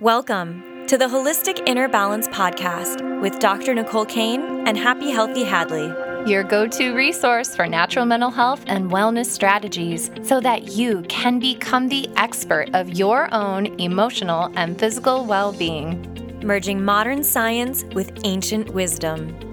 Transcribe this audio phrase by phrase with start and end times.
[0.00, 3.74] Welcome to the Holistic Inner Balance Podcast with Dr.
[3.74, 6.26] Nicole Cain and Happy Healthy Hadlee.
[6.26, 11.38] Your go to resource for natural mental health and wellness strategies so that you can
[11.38, 16.40] become the expert of your own emotional and physical well being.
[16.42, 19.49] Merging modern science with ancient wisdom.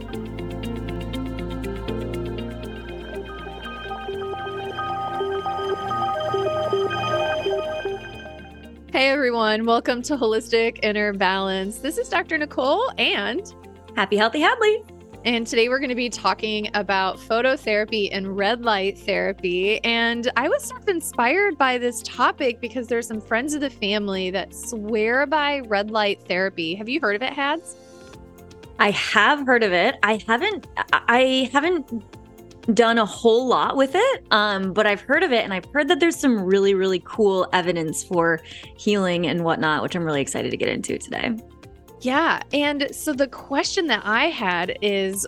[9.27, 11.79] Everyone, welcome to Holistic Inner Balance.
[11.79, 12.37] This is Dr.
[12.37, 13.53] Nicole and
[13.93, 14.89] Happy Healthy Hadlee.
[15.25, 19.83] And today we're going to be talking about phototherapy and red light therapy.
[19.83, 23.69] And I was sort of inspired by this topic because there's some friends of the
[23.69, 26.73] family that swear by red light therapy.
[26.75, 27.75] Have you heard of it, Hads?
[28.79, 29.95] I have heard of it.
[30.03, 31.91] I haven't I haven't
[32.73, 35.87] done a whole lot with it, um, but I've heard of it and I've heard
[35.87, 38.41] that there's some really, really cool evidence for
[38.77, 41.37] healing and whatnot, which I'm really excited to get into today.
[42.01, 42.41] Yeah.
[42.53, 45.25] And so the question that I had is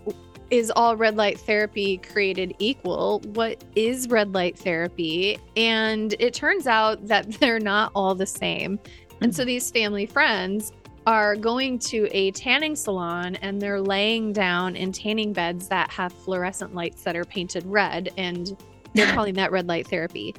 [0.50, 3.22] Is all red light therapy created equal?
[3.34, 5.38] What is red light therapy?
[5.56, 8.80] And it turns out that they're not all the same.
[9.22, 10.72] And so these family friends
[11.10, 16.14] are going to a tanning salon and they're laying down in tanning beds that have
[16.14, 18.56] fluorescent lights that are painted red and
[18.94, 20.36] they're calling that red light therapy.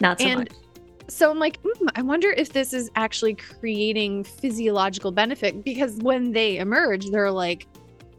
[0.00, 0.52] Not so and much.
[1.08, 6.32] so I'm like, mm, I wonder if this is actually creating physiological benefit because when
[6.32, 7.66] they emerge, they're like,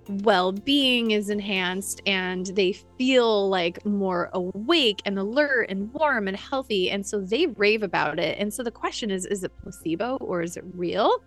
[0.08, 6.38] well being is enhanced and they feel like more awake and alert and warm and
[6.38, 6.92] healthy.
[6.92, 8.38] And so they rave about it.
[8.38, 11.24] And so the question is is it placebo or is it real?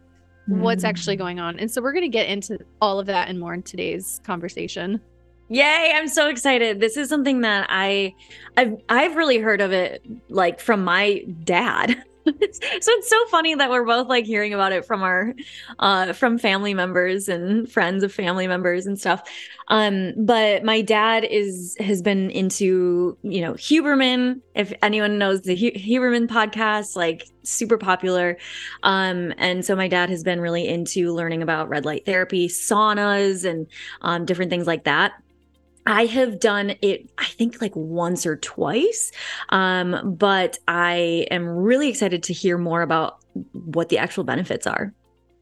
[0.49, 1.19] What's actually Mm.
[1.21, 1.59] going on?
[1.59, 5.01] And so we're going to get into all of that and more in today's conversation.
[5.51, 6.81] Yay, I'm so excited.
[6.81, 8.15] This is something that I
[8.57, 12.03] I've I've really heard of it like from my dad.
[12.53, 15.35] so it's so funny that we're both like hearing about it from our
[15.79, 19.23] uh from family members and friends of family members and stuff.
[19.69, 25.57] Um but my dad is has been into, you know, Huberman, if anyone knows the
[25.57, 28.37] Hu- Huberman podcast, like super popular.
[28.83, 33.45] Um and so my dad has been really into learning about red light therapy, saunas
[33.49, 33.67] and
[34.03, 35.13] um different things like that.
[35.87, 39.11] I have done it, I think like once or twice.
[39.49, 43.19] Um, but I am really excited to hear more about
[43.53, 44.93] what the actual benefits are.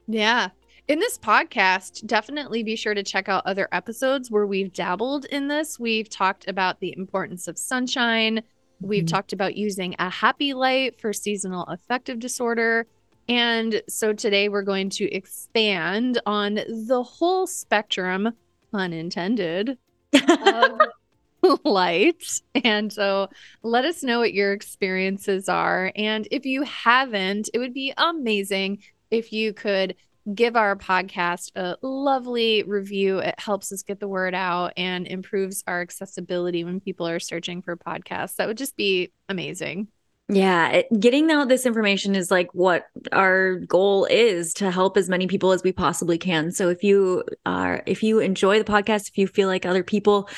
[0.07, 0.51] Yeah.
[0.89, 5.49] In this podcast, definitely be sure to check out other episodes where we've dabbled in
[5.49, 5.81] this.
[5.81, 8.43] We've talked about the importance of sunshine.
[8.81, 9.09] We've Mhm.
[9.09, 12.87] talked about using a happy light for seasonal affective disorder.
[13.29, 18.35] And so today we're going to expand on the whole spectrum,
[18.71, 19.77] pun intended, of
[21.65, 22.25] light.
[22.55, 23.29] And so
[23.63, 25.93] let us know what your experiences are.
[25.95, 29.95] And if you haven't, it would be amazing if you could
[30.35, 33.19] give our podcast a lovely review.
[33.19, 37.63] It helps us get the word out and improves our accessibility when people are searching
[37.63, 38.37] for podcasts.
[38.37, 39.89] That would just be amazing.
[40.29, 45.09] Yeah, it, getting out this information is like what our goal is to help as
[45.09, 46.51] many people as we possibly can.
[46.51, 50.29] So if you are if you enjoy the podcast, if you feel like other people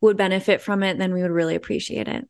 [0.00, 2.28] would benefit from it, then we would really appreciate it.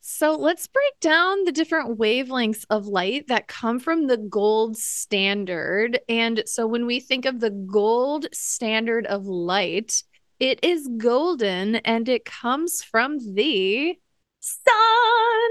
[0.00, 6.00] So let's break down the different wavelengths of light that come from the gold standard.
[6.08, 10.02] And so when we think of the gold standard of light,
[10.38, 13.98] it is golden and it comes from the
[14.40, 15.50] Sun.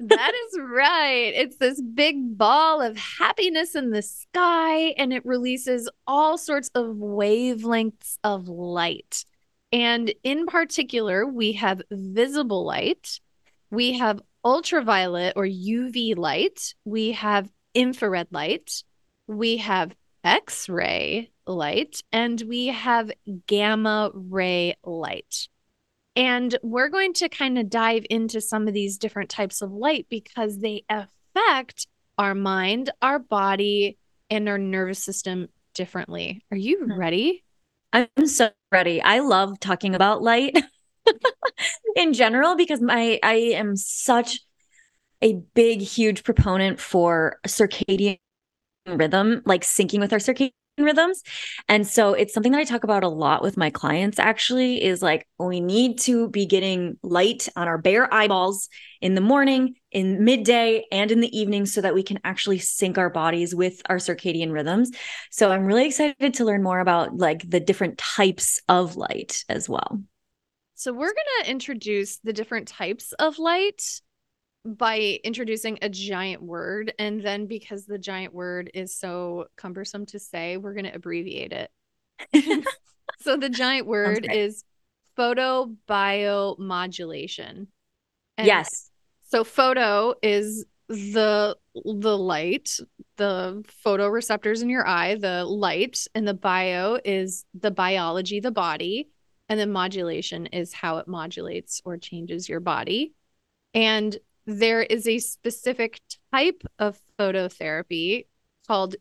[0.00, 1.32] That is right.
[1.34, 6.96] It's this big ball of happiness in the sky, and it releases all sorts of
[6.96, 9.24] wavelengths of light.
[9.72, 13.20] And in particular, we have visible light,
[13.70, 18.82] we have ultraviolet or UV light, we have infrared light,
[19.26, 19.94] we have
[20.24, 23.10] X ray light, and we have
[23.46, 25.48] gamma ray light.
[26.18, 30.06] And we're going to kind of dive into some of these different types of light
[30.10, 31.86] because they affect
[32.18, 33.96] our mind, our body,
[34.28, 36.42] and our nervous system differently.
[36.50, 36.98] Are you Hmm.
[36.98, 37.44] ready?
[37.92, 39.00] I'm so ready.
[39.00, 40.56] I love talking about light
[41.96, 44.40] in general because my I am such
[45.22, 48.18] a big, huge proponent for circadian
[48.86, 50.52] rhythm, like syncing with our circadian
[50.84, 51.22] rhythms.
[51.68, 55.02] And so it's something that I talk about a lot with my clients actually is
[55.02, 58.68] like we need to be getting light on our bare eyeballs
[59.00, 62.98] in the morning, in midday, and in the evening so that we can actually sync
[62.98, 64.90] our bodies with our circadian rhythms.
[65.30, 69.68] So I'm really excited to learn more about like the different types of light as
[69.68, 70.02] well.
[70.74, 73.82] So, we're going to introduce the different types of light
[74.76, 76.92] by introducing a giant word.
[76.98, 81.52] And then because the giant word is so cumbersome to say, we're going to abbreviate
[81.52, 81.70] it.
[83.20, 84.64] so the giant word is
[85.16, 87.66] photobiomodulation.
[88.36, 88.90] And yes.
[89.30, 92.78] So photo is the the light,
[93.16, 99.10] the photoreceptors in your eye, the light, and the bio is the biology, the body,
[99.48, 103.12] and then modulation is how it modulates or changes your body.
[103.74, 104.16] And
[104.48, 106.00] there is a specific
[106.32, 108.24] type of phototherapy
[108.66, 108.96] called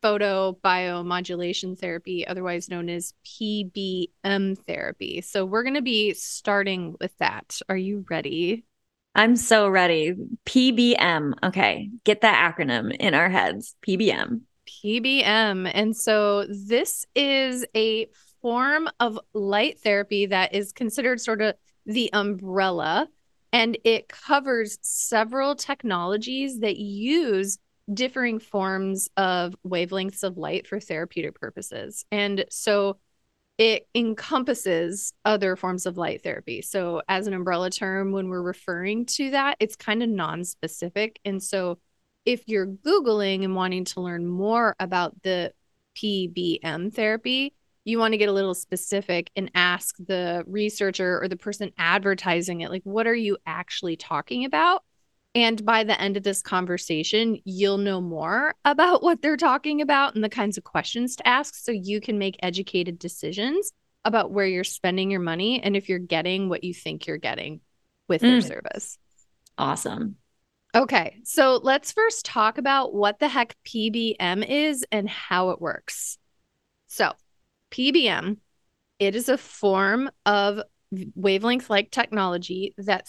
[0.00, 5.20] photobiomodulation therapy, otherwise known as PBM therapy.
[5.20, 7.58] So we're going to be starting with that.
[7.68, 8.64] Are you ready?
[9.16, 10.14] I'm so ready.
[10.46, 11.32] PBM.
[11.42, 11.90] Okay.
[12.04, 13.74] Get that acronym in our heads.
[13.84, 14.42] PBM.
[14.84, 15.68] PBM.
[15.74, 18.06] And so this is a
[18.40, 21.56] form of light therapy that is considered sort of
[21.86, 23.08] the umbrella
[23.52, 27.58] and it covers several technologies that use
[27.92, 32.04] differing forms of wavelengths of light for therapeutic purposes.
[32.10, 32.98] And so
[33.58, 36.62] it encompasses other forms of light therapy.
[36.62, 41.20] So, as an umbrella term, when we're referring to that, it's kind of non specific.
[41.24, 41.78] And so,
[42.24, 45.52] if you're Googling and wanting to learn more about the
[45.96, 47.54] PBM therapy,
[47.84, 52.60] you want to get a little specific and ask the researcher or the person advertising
[52.60, 54.82] it, like, what are you actually talking about?
[55.34, 60.14] And by the end of this conversation, you'll know more about what they're talking about
[60.14, 63.72] and the kinds of questions to ask so you can make educated decisions
[64.04, 67.60] about where you're spending your money and if you're getting what you think you're getting
[68.08, 68.46] with their Mm.
[68.46, 68.98] service.
[69.56, 70.16] Awesome.
[70.74, 76.18] Okay, so let's first talk about what the heck PBM is and how it works.
[76.88, 77.12] So,
[77.72, 78.36] PBM,
[78.98, 80.60] it is a form of
[81.14, 83.08] wavelength like technology that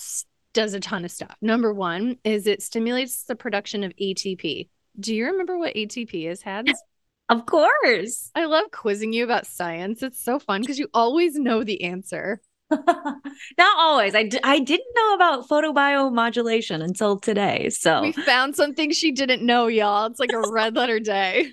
[0.54, 1.36] does a ton of stuff.
[1.42, 4.70] Number one is it stimulates the production of ATP.
[5.00, 6.72] Do you remember what ATP is, Hads?
[7.30, 8.30] Of course.
[8.36, 10.04] I love quizzing you about science.
[10.04, 12.42] It's so fun because you always know the answer.
[12.70, 14.14] Not always.
[14.14, 17.70] I, d- I didn't know about photobiomodulation until today.
[17.70, 20.08] So, We found something she didn't know, y'all.
[20.08, 21.52] It's like a red letter day.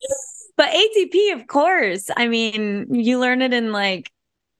[0.56, 2.10] but ATP, of course.
[2.16, 4.10] I mean, you learn it in like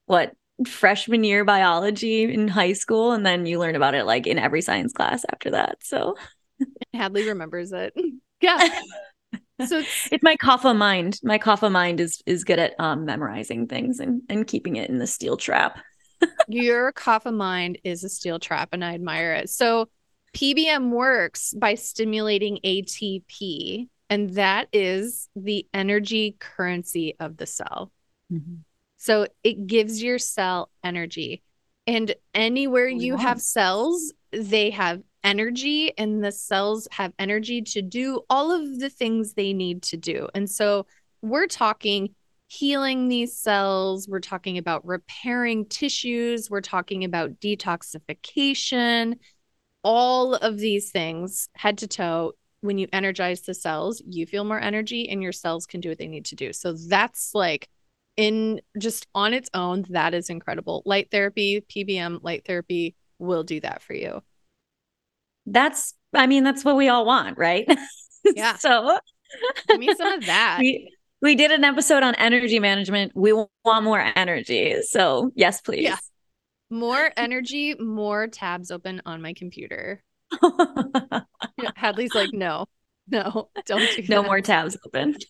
[0.07, 0.33] what
[0.67, 4.63] freshman year biology in high school, and then you learn about it like in every
[4.63, 5.79] science class after that.
[5.83, 6.17] So,
[6.95, 7.95] Hadlee remembers it.
[8.41, 8.69] Yeah.
[9.67, 11.21] So it's it's my kapha mind.
[11.23, 14.99] My kapha mind is is good at um, memorizing things and and keeping it in
[14.99, 15.79] the steel trap.
[16.49, 19.49] your kapha mind is a steel trap, and I admire it.
[19.51, 19.89] So
[20.35, 27.91] PBM works by stimulating ATP, and that is the energy currency of the cell.
[28.33, 28.57] Mm-hmm.
[28.97, 31.43] So it gives your cell energy.
[31.87, 37.83] And anywhere oh, you have cells, they have energy, and the cells have energy to
[37.83, 40.29] do all of the things they need to do.
[40.35, 40.87] And so
[41.23, 42.15] we're talking
[42.49, 49.19] healing these cells, we're talking about repairing tissues, we're talking about detoxification,
[49.83, 52.33] all of these things head to toe.
[52.65, 55.99] When you energize the cells, you feel more energy and your cells can do what
[55.99, 56.55] they need to do.
[56.55, 57.69] So that's like
[58.17, 60.83] in just on its own, that is incredible.
[60.87, 64.23] Light therapy, PBM light therapy will do that for you.
[65.45, 67.69] That's I mean, that's what we all want, right?
[68.35, 68.57] Yeah.
[68.57, 68.99] so
[69.69, 70.57] Give me some of that.
[70.61, 70.91] we
[71.21, 73.13] we did an episode on energy management.
[73.15, 74.81] We want more energy.
[74.89, 75.83] So yes, please.
[75.83, 75.99] Yeah.
[76.71, 80.03] More energy, more tabs open on my computer.
[81.77, 82.67] Hadlee's like, no,
[83.09, 84.27] no, don't do no that.
[84.27, 85.17] more tabs open.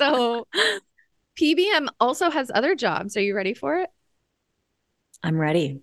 [0.00, 0.46] So
[1.40, 3.16] PBM also has other jobs.
[3.16, 3.90] Are you ready for it?
[5.22, 5.80] I'm ready.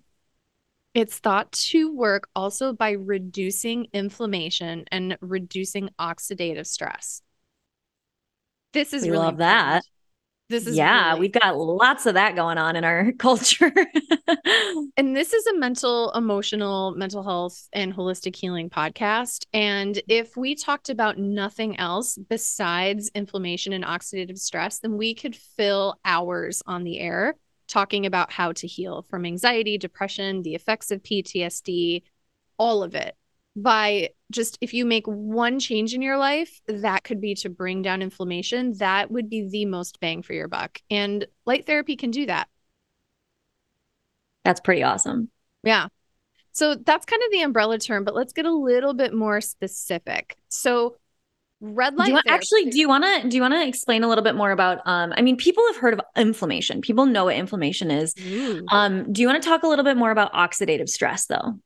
[0.94, 7.22] It's thought to work also by reducing inflammation and reducing oxidative stress.
[8.72, 9.84] This is We really love that.
[10.52, 13.72] This is yeah, really- we've got lots of that going on in our culture.
[14.96, 19.46] And this is a mental, emotional, mental health, and holistic healing podcast.
[19.52, 25.34] And if we talked about nothing else besides inflammation and oxidative stress, then we could
[25.34, 27.36] fill hours on the air
[27.68, 32.02] talking about how to heal from anxiety, depression, the effects of PTSD,
[32.58, 33.16] all of it.
[33.56, 37.82] By just if you make one change in your life, that could be to bring
[37.82, 38.74] down inflammation.
[38.78, 40.80] That would be the most bang for your buck.
[40.90, 42.48] And light therapy can do that.
[44.44, 45.30] That's pretty awesome.
[45.62, 45.88] Yeah.
[46.52, 50.36] So that's kind of the umbrella term, but let's get a little bit more specific.
[50.48, 50.96] So
[51.60, 54.02] red light Do you want, actually do you want to do you want to explain
[54.02, 56.80] a little bit more about um I mean people have heard of inflammation.
[56.80, 58.14] People know what inflammation is.
[58.68, 61.58] Um do you want to talk a little bit more about oxidative stress though?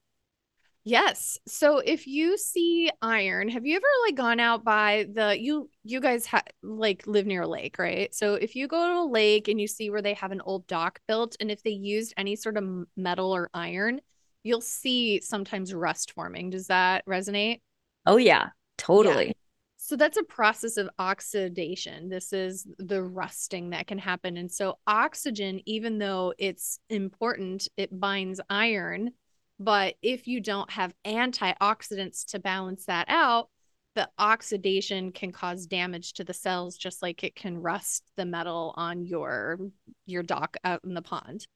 [0.88, 1.36] Yes.
[1.48, 6.00] So if you see iron, have you ever like gone out by the you you
[6.00, 8.14] guys ha- like live near a lake, right?
[8.14, 10.64] So if you go to a lake and you see where they have an old
[10.68, 14.00] dock built and if they used any sort of metal or iron,
[14.44, 16.50] you'll see sometimes rust forming.
[16.50, 17.62] Does that resonate?
[18.06, 19.26] Oh yeah, totally.
[19.26, 19.32] Yeah.
[19.78, 22.10] So that's a process of oxidation.
[22.10, 24.36] This is the rusting that can happen.
[24.36, 29.10] And so oxygen even though it's important, it binds iron
[29.58, 33.48] but if you don't have antioxidants to balance that out,
[33.94, 38.74] the oxidation can cause damage to the cells just like it can rust the metal
[38.76, 39.58] on your
[40.04, 41.46] your dock out in the pond.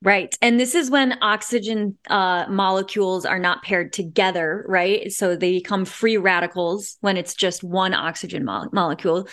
[0.00, 0.36] Right.
[0.40, 5.10] And this is when oxygen uh, molecules are not paired together, right?
[5.10, 9.26] So they become free radicals when it's just one oxygen mo- molecule.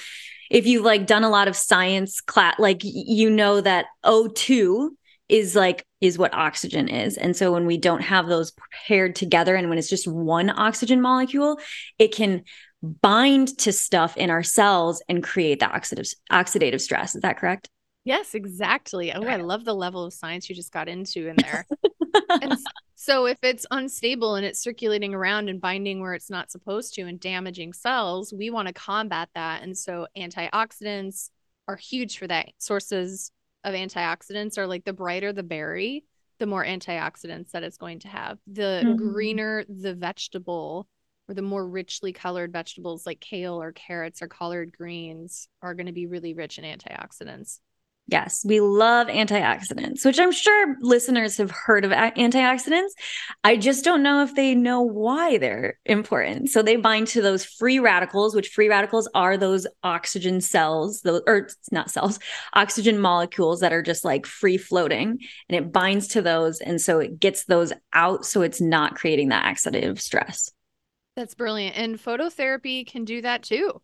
[0.50, 4.90] If you've like done a lot of science class, like you know that O2
[5.30, 7.18] is like is what oxygen is.
[7.18, 8.54] And so when we don't have those
[8.88, 11.60] paired together and when it's just one oxygen molecule
[11.98, 12.44] it can
[12.82, 17.16] bind to stuff in our cells and create the oxidative oxidative stress.
[17.16, 17.70] Is that correct?
[18.04, 19.12] Yes exactly.
[19.14, 21.66] Oh i love the level of science you just got into in there.
[22.30, 22.58] And
[22.96, 27.02] so if it's unstable and it's circulating around and binding where it's not supposed to
[27.02, 29.64] and damaging cells we want to combat that.
[29.64, 31.30] And so antioxidants
[31.68, 33.32] are huge for that sources
[33.66, 36.06] of antioxidants are like the brighter the berry,
[36.40, 38.38] the more antioxidants that it's going to have.
[38.48, 38.96] The mm-hmm.
[38.96, 40.88] greener the vegetable
[41.28, 45.88] or the more richly colored vegetables like kale or carrots or collard greens are going
[45.88, 47.60] to be really rich in antioxidants.
[48.08, 52.92] Yes, we love antioxidants, which I'm sure listeners have heard of antioxidants.
[53.44, 56.52] I just don't know if they know why they're important.
[56.52, 61.24] So they bind to those free radicals, which free radicals are those oxygen cells, those
[61.26, 62.20] or not cells,
[62.54, 65.18] oxygen molecules that are just like free floating,
[65.50, 69.30] and it binds to those, and so it gets those out, so it's not creating
[69.30, 70.52] that oxidative stress.
[71.16, 73.82] That's brilliant, and phototherapy can do that too.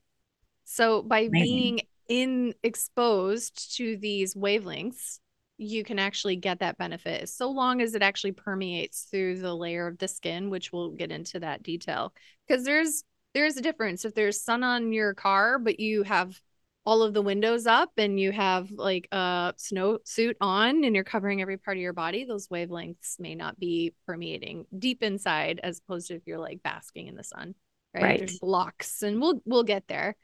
[0.63, 1.31] So by Amazing.
[1.31, 5.19] being in exposed to these wavelengths,
[5.57, 9.87] you can actually get that benefit so long as it actually permeates through the layer
[9.87, 12.13] of the skin, which we'll get into that detail.
[12.45, 16.37] Because there's there's a difference if there's sun on your car, but you have
[16.85, 21.05] all of the windows up and you have like a snow suit on and you're
[21.05, 25.79] covering every part of your body, those wavelengths may not be permeating deep inside as
[25.79, 27.55] opposed to if you're like basking in the sun.
[27.93, 28.03] Right.
[28.03, 28.19] right.
[28.19, 30.17] There's blocks and we'll we'll get there.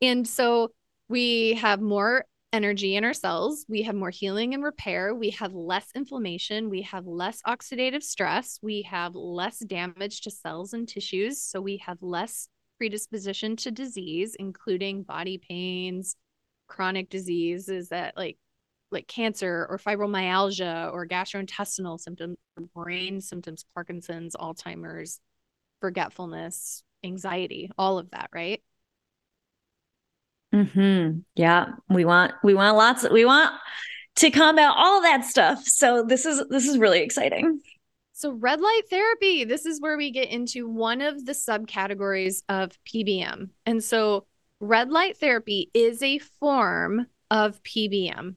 [0.00, 0.70] And so
[1.08, 3.66] we have more energy in our cells.
[3.68, 5.14] We have more healing and repair.
[5.14, 6.70] We have less inflammation.
[6.70, 8.60] We have less oxidative stress.
[8.62, 11.42] We have less damage to cells and tissues.
[11.42, 16.16] So we have less predisposition to disease, including body pains,
[16.68, 18.38] chronic diseases that like
[18.90, 22.36] like cancer or fibromyalgia or gastrointestinal symptoms,
[22.74, 25.18] brain symptoms, Parkinson's, Alzheimer's,
[25.80, 28.62] forgetfulness, anxiety, all of that, right?
[30.62, 31.18] Hmm.
[31.34, 33.04] Yeah, we want we want lots.
[33.04, 33.52] Of, we want
[34.16, 35.64] to combat all that stuff.
[35.64, 37.60] So this is this is really exciting.
[38.12, 39.44] So red light therapy.
[39.44, 44.26] This is where we get into one of the subcategories of PBM, and so
[44.60, 48.36] red light therapy is a form of PBM.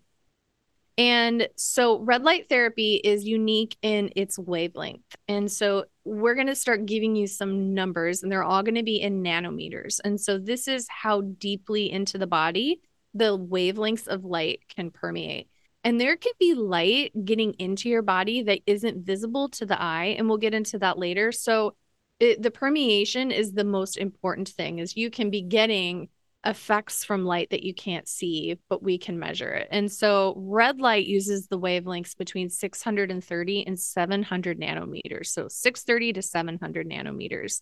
[0.98, 5.16] And so red light therapy is unique in its wavelength.
[5.28, 8.84] And so we're going to start giving you some numbers and they're all going to
[8.84, 10.00] be in nanometers.
[10.04, 12.82] And so this is how deeply into the body
[13.14, 15.50] the wavelengths of light can permeate.
[15.84, 20.16] And there can be light getting into your body that isn't visible to the eye
[20.18, 21.32] and we'll get into that later.
[21.32, 21.76] So
[22.20, 26.10] it, the permeation is the most important thing is you can be getting
[26.46, 29.68] effects from light that you can't see, but we can measure it.
[29.72, 35.28] And so red light uses the wavelengths between 630 and 700 nanometers.
[35.28, 37.62] So 630 to 700 nanometers.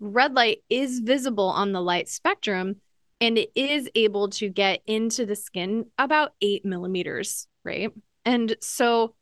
[0.00, 2.76] Red light is visible on the light spectrum
[3.20, 7.90] and it is able to get into the skin about eight millimeters, right?
[8.24, 9.14] And so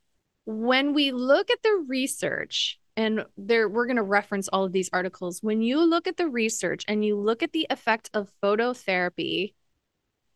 [0.44, 4.90] when we look at the research, and there we're going to reference all of these
[4.92, 5.42] articles.
[5.42, 9.54] When you look at the research and you look at the effect of phototherapy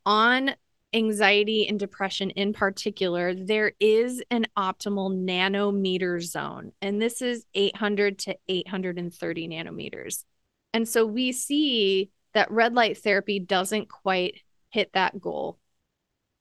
[0.05, 0.51] on
[0.93, 8.19] anxiety and depression in particular there is an optimal nanometer zone and this is 800
[8.19, 10.25] to 830 nanometers.
[10.73, 15.57] And so we see that red light therapy doesn't quite hit that goal.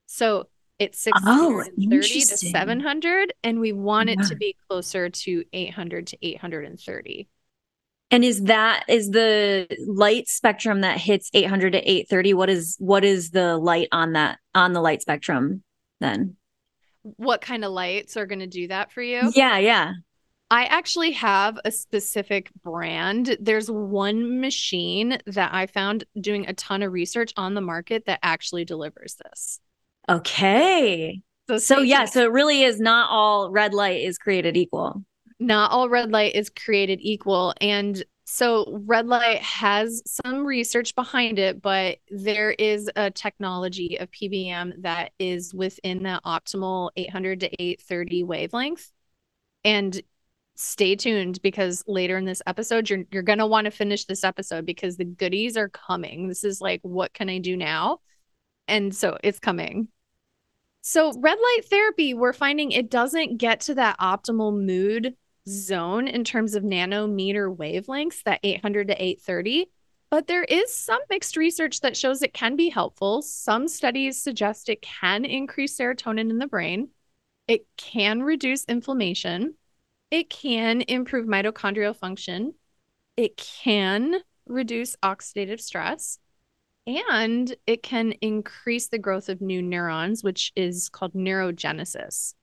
[0.07, 0.49] So
[0.81, 6.19] it's 630 oh, to 700 and we want it to be closer to 800 to
[6.23, 7.29] 830
[8.11, 13.05] and is that is the light spectrum that hits 800 to 830 what is what
[13.05, 15.63] is the light on that on the light spectrum
[16.01, 16.37] then?
[17.03, 19.31] What kind of lights are going to do that for you?
[19.35, 19.93] Yeah yeah.
[20.53, 23.37] I actually have a specific brand.
[23.41, 28.19] There's one machine that I found doing a ton of research on the market that
[28.25, 29.61] actually delivers this.
[30.11, 31.23] Okay.
[31.49, 35.05] So, so yeah, so it really is not all red light is created equal.
[35.39, 37.55] Not all red light is created equal.
[37.61, 44.11] And so red light has some research behind it, but there is a technology of
[44.11, 48.91] PBM that is within that optimal 800 to 830 wavelength.
[49.65, 50.01] And
[50.57, 54.25] stay tuned because later in this episode you're you're going to want to finish this
[54.25, 56.29] episode because the goodies are coming.
[56.29, 58.01] This is like what can I do now?
[58.69, 59.89] And so it's coming.
[60.83, 65.15] So red light therapy we're finding it doesn't get to that optimal mood
[65.49, 69.71] zone in terms of nanometer wavelengths that 800 to 830
[70.11, 73.23] but there is some mixed research that shows it can be helpful.
[73.23, 76.89] Some studies suggest it can increase serotonin in the brain.
[77.47, 79.55] It can reduce inflammation
[80.11, 82.55] it can improve mitochondrial function.
[83.17, 86.19] It can reduce oxidative stress
[86.87, 92.35] and it can increase the growth of new neurons, which is called neurogenesis.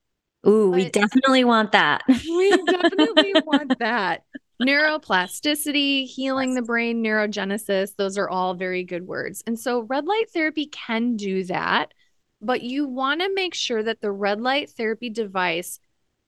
[0.48, 2.04] Ooh, but we definitely want that.
[2.08, 4.24] we definitely want that.
[4.62, 9.44] Neuroplasticity, healing the brain, neurogenesis, those are all very good words.
[9.46, 11.94] And so red light therapy can do that,
[12.42, 15.80] but you want to make sure that the red light therapy device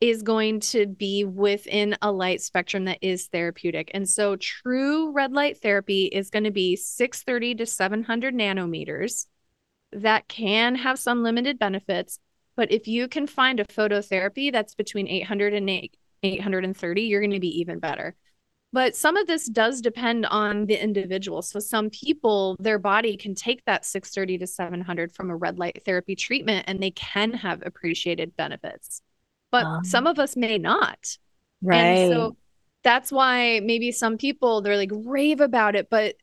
[0.01, 3.91] is going to be within a light spectrum that is therapeutic.
[3.93, 9.25] And so true red light therapy is going to be 630 to 700 nanometers.
[9.91, 12.19] That can have some limited benefits,
[12.55, 15.69] but if you can find a phototherapy that's between 800 and
[16.23, 18.15] 830, you're going to be even better.
[18.71, 21.41] But some of this does depend on the individual.
[21.41, 25.81] So some people, their body can take that 630 to 700 from a red light
[25.85, 29.01] therapy treatment and they can have appreciated benefits
[29.51, 31.17] but um, some of us may not.
[31.61, 31.77] Right.
[31.77, 32.37] And so
[32.83, 36.15] that's why maybe some people they're like rave about it, but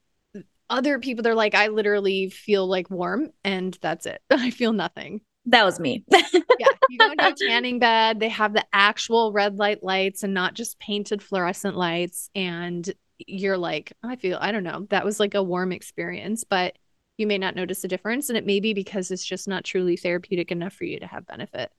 [0.68, 4.20] other people they're like, I literally feel like warm and that's it.
[4.30, 5.20] I feel nothing.
[5.46, 6.04] That was me.
[6.12, 6.66] yeah.
[6.90, 10.54] You go into a tanning bed, they have the actual red light lights and not
[10.54, 12.30] just painted fluorescent lights.
[12.34, 16.76] And you're like, I feel, I don't know, that was like a warm experience, but
[17.16, 18.28] you may not notice a difference.
[18.28, 21.26] And it may be because it's just not truly therapeutic enough for you to have
[21.26, 21.70] benefit.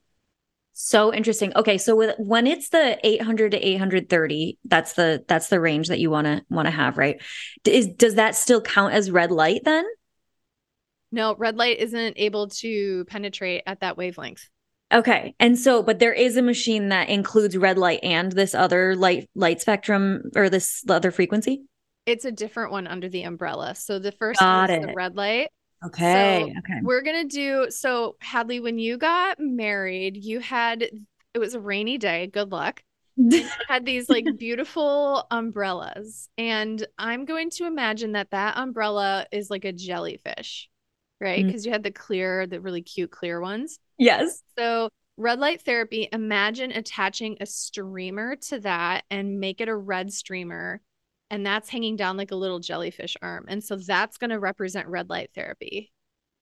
[0.80, 1.52] So interesting.
[1.56, 5.98] Okay, so with when it's the 800 to 830, that's the that's the range that
[5.98, 7.20] you want to want to have, right?
[7.64, 9.84] Is does that still count as red light then?
[11.10, 14.48] No, red light isn't able to penetrate at that wavelength.
[14.94, 15.34] Okay.
[15.40, 19.28] And so but there is a machine that includes red light and this other light
[19.34, 21.64] light spectrum or this other frequency?
[22.06, 23.74] It's a different one under the umbrella.
[23.74, 24.86] So the first Got one is it.
[24.86, 25.48] the red light
[25.84, 26.52] Okay.
[26.52, 26.80] So okay.
[26.82, 30.82] We're gonna do so Hadlee, when you got married, you had
[31.34, 32.26] it was a rainy day.
[32.26, 32.82] Good luck.
[33.68, 36.28] had these like beautiful umbrellas.
[36.38, 40.68] And I'm going to imagine that that umbrella is like a jellyfish,
[41.20, 41.44] right?
[41.44, 41.66] Because mm.
[41.66, 43.78] you had the clear, the really cute clear ones.
[43.98, 44.42] Yes.
[44.56, 50.12] So red light therapy, imagine attaching a streamer to that and make it a red
[50.12, 50.80] streamer
[51.30, 53.46] and that's hanging down like a little jellyfish arm.
[53.48, 55.92] And so that's going to represent red light therapy.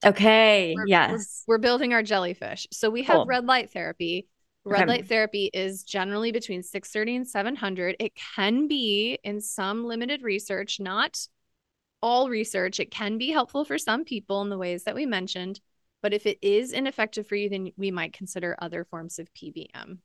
[0.05, 0.75] Okay.
[0.77, 1.44] We're, yes.
[1.46, 2.66] We're, we're, building our jellyfish.
[2.72, 3.27] So we have cool.
[3.27, 4.29] red light therapy.
[4.64, 4.88] Red okay.
[4.88, 7.96] light therapy is generally between 630 and 700.
[7.99, 11.18] It can be in some limited research, not
[12.03, 12.81] all research.
[12.81, 15.61] It can be helpful for some people in the ways that we mentioned.
[16.03, 19.99] But if it is ineffective for you, then we might consider other forms of PBM.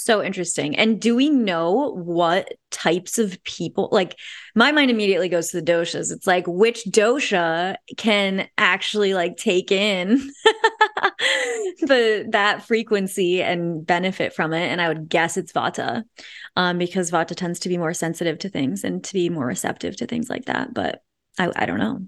[0.00, 0.76] So interesting.
[0.76, 4.16] And do we know what types of people like
[4.54, 6.12] my mind immediately goes to the doshas.
[6.12, 10.18] It's like which dosha can actually like take in
[11.80, 14.68] the that frequency and benefit from it.
[14.68, 16.04] And I would guess it's Vata.
[16.54, 19.96] Um, because Vata tends to be more sensitive to things and to be more receptive
[19.96, 20.72] to things like that.
[20.72, 21.02] But
[21.38, 22.06] I, I don't know.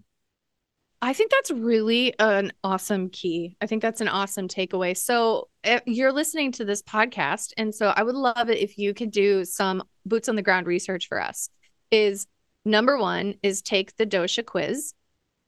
[1.03, 3.57] I think that's really an awesome key.
[3.61, 4.95] I think that's an awesome takeaway.
[4.95, 8.93] So, eh, you're listening to this podcast, and so I would love it if you
[8.93, 11.49] could do some boots on the ground research for us.
[11.91, 12.27] Is
[12.65, 14.93] number one is take the dosha quiz.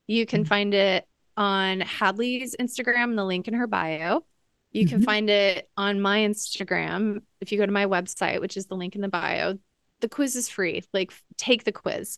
[0.07, 0.49] You can mm-hmm.
[0.49, 4.25] find it on Hadlee's Instagram, the link in her bio.
[4.71, 5.05] You can mm-hmm.
[5.05, 8.95] find it on my Instagram if you go to my website, which is the link
[8.95, 9.59] in the bio.
[10.01, 10.83] The quiz is free.
[10.93, 12.17] Like, take the quiz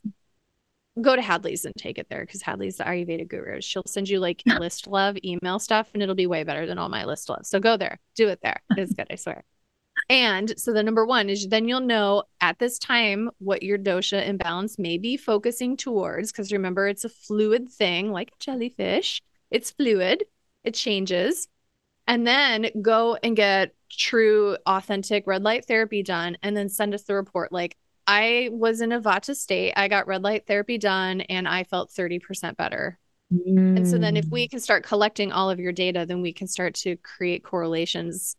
[1.02, 3.62] go to Hadlee's and take it there because Hadlee's the Ayurveda guru.
[3.62, 6.90] She'll send you like list love email stuff and it'll be way better than all
[6.90, 7.46] my list love.
[7.46, 8.62] So go there, do it there.
[8.78, 9.44] It's good, I swear.
[10.10, 14.28] And so the number one is then you'll know at this time what your dosha
[14.28, 16.32] imbalance may be focusing towards.
[16.32, 20.26] Because remember, it's a fluid thing like a jellyfish, it's fluid,
[20.64, 21.48] it changes.
[22.08, 27.04] And then go and get true, authentic red light therapy done and then send us
[27.04, 27.52] the report.
[27.52, 27.78] Like,
[28.08, 29.74] I was in a Vata state.
[29.76, 33.00] I got red light therapy done and I felt 30% better.
[33.34, 33.78] Mm.
[33.78, 34.52] And so then if we mm.
[34.52, 38.36] can start collecting all of your data, then we can start to create correlations.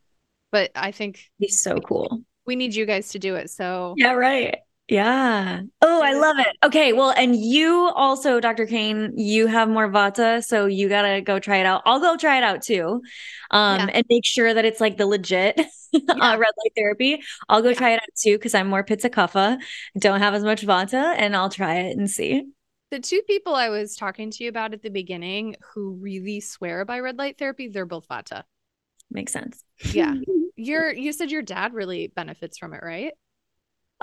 [0.52, 2.22] But I think it's so cool.
[2.46, 3.50] We need you guys to do it.
[3.50, 4.58] So Yeah, right.
[4.88, 5.62] Yeah.
[5.82, 6.56] Oh, I love it.
[6.64, 6.92] Okay.
[6.92, 8.66] Well, and you also, Dr.
[8.66, 11.82] Cain, you have more Vata, so you gotta go try it out.
[11.84, 13.02] I'll go try it out too,
[13.50, 13.86] um, yeah.
[13.94, 15.56] and make sure that it's like the legit
[15.92, 16.00] yeah.
[16.08, 17.20] uh, red light therapy.
[17.48, 17.74] I'll go yeah.
[17.74, 19.58] try it out too because I'm more Pitta Kapha,
[19.98, 22.44] don't have as much Vata, and I'll try it and see.
[22.92, 26.84] The two people I was talking to you about at the beginning who really swear
[26.84, 28.44] by red light therapy, they're both Vata.
[29.10, 29.64] Makes sense.
[29.92, 30.14] Yeah.
[30.58, 33.12] Your you said your dad really benefits from it, right?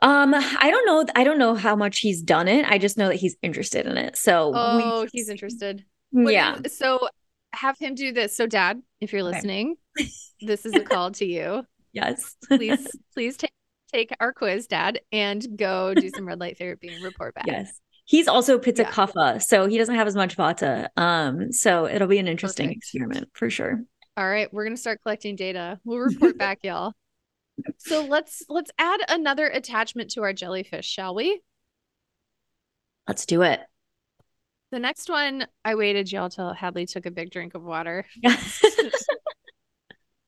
[0.02, 1.06] Um, I don't know.
[1.16, 2.66] I don't know how much he's done it.
[2.70, 4.18] I just know that he's interested in it.
[4.18, 5.86] So Oh, we, he's interested.
[6.12, 6.58] yeah.
[6.64, 7.08] You, so
[7.54, 8.36] have him do this.
[8.36, 10.10] So dad, if you're listening, okay.
[10.42, 11.64] this is a call to you.
[11.94, 12.36] Yes.
[12.48, 13.52] please, please take
[13.94, 17.46] take our quiz, dad, and go do some red light therapy and report back.
[17.46, 17.72] Yes.
[18.06, 18.82] He's also Pitta
[19.16, 19.38] yeah.
[19.38, 20.88] So he doesn't have as much Vata.
[20.98, 22.78] Um, so it'll be an interesting Perfect.
[22.80, 23.84] experiment for sure.
[24.18, 25.80] All right, we're gonna start collecting data.
[25.84, 26.94] We'll report back, y'all.
[27.78, 31.42] So let's let's add another attachment to our jellyfish, shall we?
[33.08, 33.60] Let's do it.
[34.72, 38.06] The next one, I waited y'all till Hadlee took a big drink of water.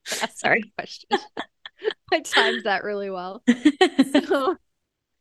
[0.35, 0.71] Sorry.
[0.77, 1.09] Question.
[2.13, 3.41] I timed that really well.
[4.27, 4.55] So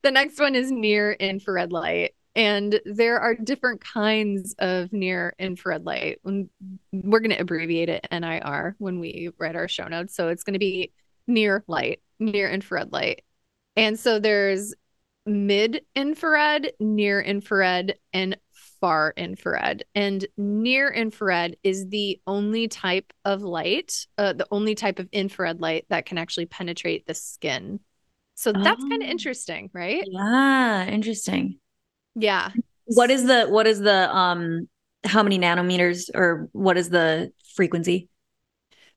[0.02, 2.14] the next one is near infrared light.
[2.36, 6.20] And there are different kinds of near infrared light.
[6.24, 10.14] We're going to abbreviate it NIR when we write our show notes.
[10.16, 10.92] So it's going to be
[11.26, 13.22] near light, near infrared light.
[13.76, 14.74] And so there's
[15.26, 18.36] mid infrared, near infrared, and
[18.80, 19.84] far infrared.
[19.94, 25.60] And near infrared is the only type of light, uh, the only type of infrared
[25.60, 27.80] light that can actually penetrate the skin.
[28.34, 28.88] So that's oh.
[28.88, 30.04] kind of interesting, right?
[30.06, 31.60] Yeah, interesting.
[32.14, 32.50] Yeah.
[32.86, 34.68] What is the what is the um
[35.04, 38.08] how many nanometers or what is the frequency?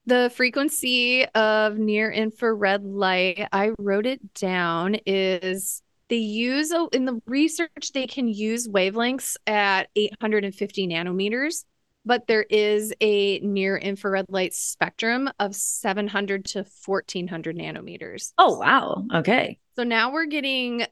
[0.08, 7.20] The frequency of near infrared light, I wrote it down, is they use in the
[7.26, 11.66] research, they can use wavelengths at 850 nanometers,
[12.06, 18.32] but there is a near infrared light spectrum of 700 to 1400 nanometers.
[18.38, 19.04] Oh, wow.
[19.12, 19.58] Okay.
[19.76, 20.86] So now we're getting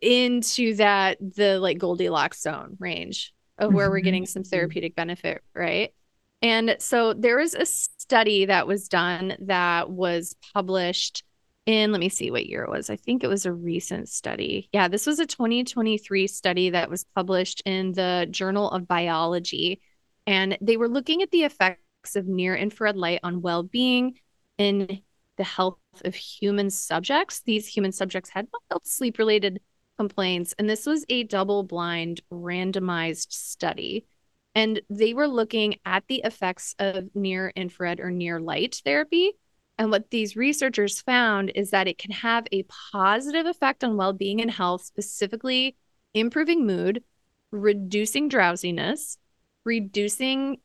[0.00, 4.50] into that, the like Goldilocks zone range of where we're getting some mm-hmm.
[4.50, 5.94] therapeutic benefit, right?
[6.42, 7.64] And so there is a
[8.02, 11.22] study that was done that was published
[11.66, 12.90] in, let me see what year it was.
[12.90, 14.68] I think it was a recent study.
[14.72, 19.80] Yeah, this was a 2023 study that was published in the Journal of Biology.
[20.26, 24.14] And they were looking at the effects of near infrared light on well being
[24.58, 25.02] in
[25.36, 27.42] the health of human subjects.
[27.46, 29.60] These human subjects had mild sleep related
[29.96, 30.54] complaints.
[30.58, 34.06] And this was a double blind randomized study.
[34.54, 39.32] And they were looking at the effects of near infrared or near light therapy.
[39.78, 44.12] And what these researchers found is that it can have a positive effect on well
[44.12, 45.76] being and health, specifically
[46.14, 47.02] improving mood,
[47.50, 49.16] reducing drowsiness,
[49.64, 50.58] reducing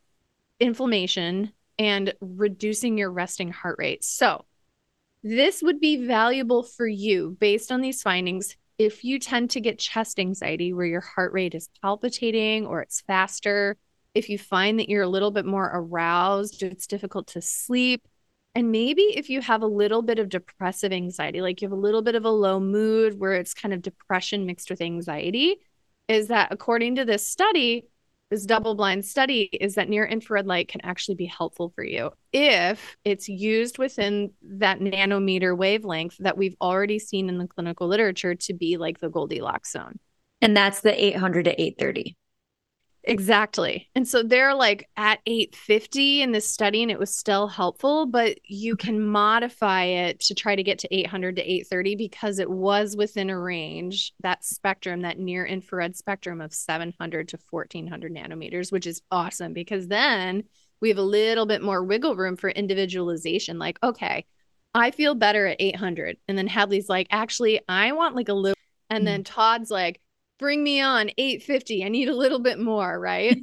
[0.59, 4.03] inflammation, and reducing your resting heart rate.
[4.03, 4.45] So,
[5.23, 9.79] this would be valuable for you based on these findings if you tend to get
[9.79, 13.77] chest anxiety where your heart rate is palpitating or it's faster,
[14.13, 18.07] if you find that you're a little bit more aroused, it's difficult to sleep,
[18.55, 21.79] and maybe if you have a little bit of depressive anxiety, like you have a
[21.79, 25.57] little bit of a low mood where it's kind of depression mixed with anxiety,
[26.07, 27.85] is that according to this study,
[28.29, 32.11] this double blind study is that near infrared light can actually be helpful for you
[32.33, 38.35] if it's used within that nanometer wavelength that we've already seen in the clinical literature
[38.35, 39.99] to be like the Goldilocks zone.
[40.41, 42.17] And that's the 800 to 830.
[43.07, 43.89] Exactly.
[43.95, 48.37] And so they're like at 850 in this study and it was still helpful, but
[48.43, 52.97] you can modify it to try to get to 800 to 830 because it was
[52.97, 58.85] within a range, that spectrum, that near infrared spectrum of 700 to 1400 nanometers, which
[58.85, 60.43] is awesome because then
[60.81, 63.57] we have a little bit more wiggle room for individualization.
[63.57, 64.25] Like, okay,
[64.73, 66.17] I feel better at 800.
[66.27, 68.57] And then Hadlee's like, actually, I want like a little.
[68.89, 69.25] And then mm.
[69.25, 70.01] Todd's like,
[70.39, 73.37] bring me on 850 i need a little bit more right?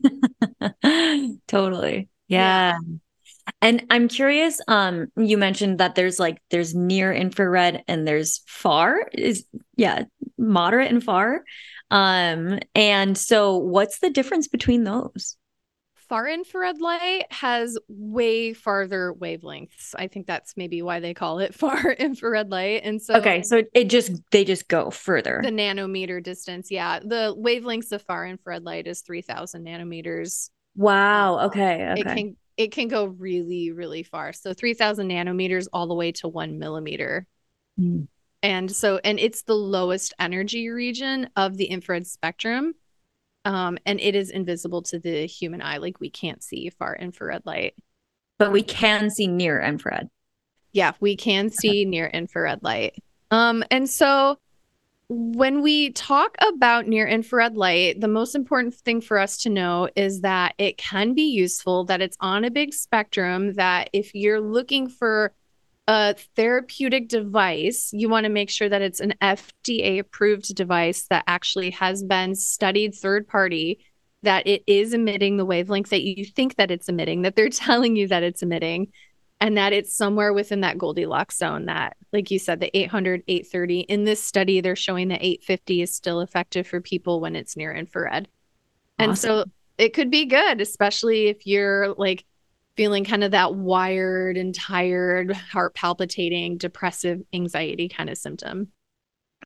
[1.49, 2.09] Totally.
[2.29, 2.73] Yeah.
[2.73, 2.79] yeah.
[3.61, 9.09] and i'm curious um you mentioned that there's like there's near infrared and there's far.
[9.13, 9.45] Is
[9.77, 10.05] yeah
[10.39, 11.45] moderate and far.
[11.91, 15.37] Um and so what's the difference between those
[16.09, 19.95] far infrared light has way farther wavelengths.
[19.97, 22.83] I think that's maybe why they call it far infrared light.
[22.85, 25.41] And so Okay, so it just they just go further.
[25.43, 30.51] the nanometer distance, yeah, the wavelengths of far infrared light is 3000 nanometers.
[30.75, 31.47] wow.
[31.47, 31.87] Okay.
[31.91, 32.01] Okay.
[32.01, 34.33] It can it can go really really far.
[34.33, 37.27] So 3000 nanometers all the way to 1 millimeter.
[37.77, 38.03] Hmm.
[38.43, 42.75] And so and it's the lowest energy region of the infrared spectrum.
[43.45, 47.43] Um, and it is invisible to the human eye like we can't see far infrared
[47.45, 47.75] light.
[48.39, 50.09] but we can see near infrared.
[50.73, 52.97] Yeah, we can see near infrared light.
[53.31, 54.39] Um, and so
[55.09, 59.89] when we talk about near infrared light, the most important thing for us to know
[59.95, 64.41] is that it can be useful, that it's on a big spectrum, that if you're
[64.41, 65.33] looking for
[65.87, 71.25] a therapeutic device, you want to make sure that it's an FDA approved device that
[71.27, 73.85] actually has been studied third party,
[74.23, 77.97] that it is emitting the wavelength that you think that it's emitting, that they're telling
[77.97, 78.93] you that it's emitting
[79.41, 83.81] and that it's somewhere within that Goldilocks zone that, like you said, the 800, 830.
[83.81, 87.73] In this study, they're showing that 850 is still effective for people when it's near
[87.73, 88.29] infrared.
[88.99, 89.45] And so
[89.77, 92.25] it could be good, especially if you're like
[92.77, 98.69] feeling kind of that wired and tired, heart palpitating, depressive anxiety kind of symptom.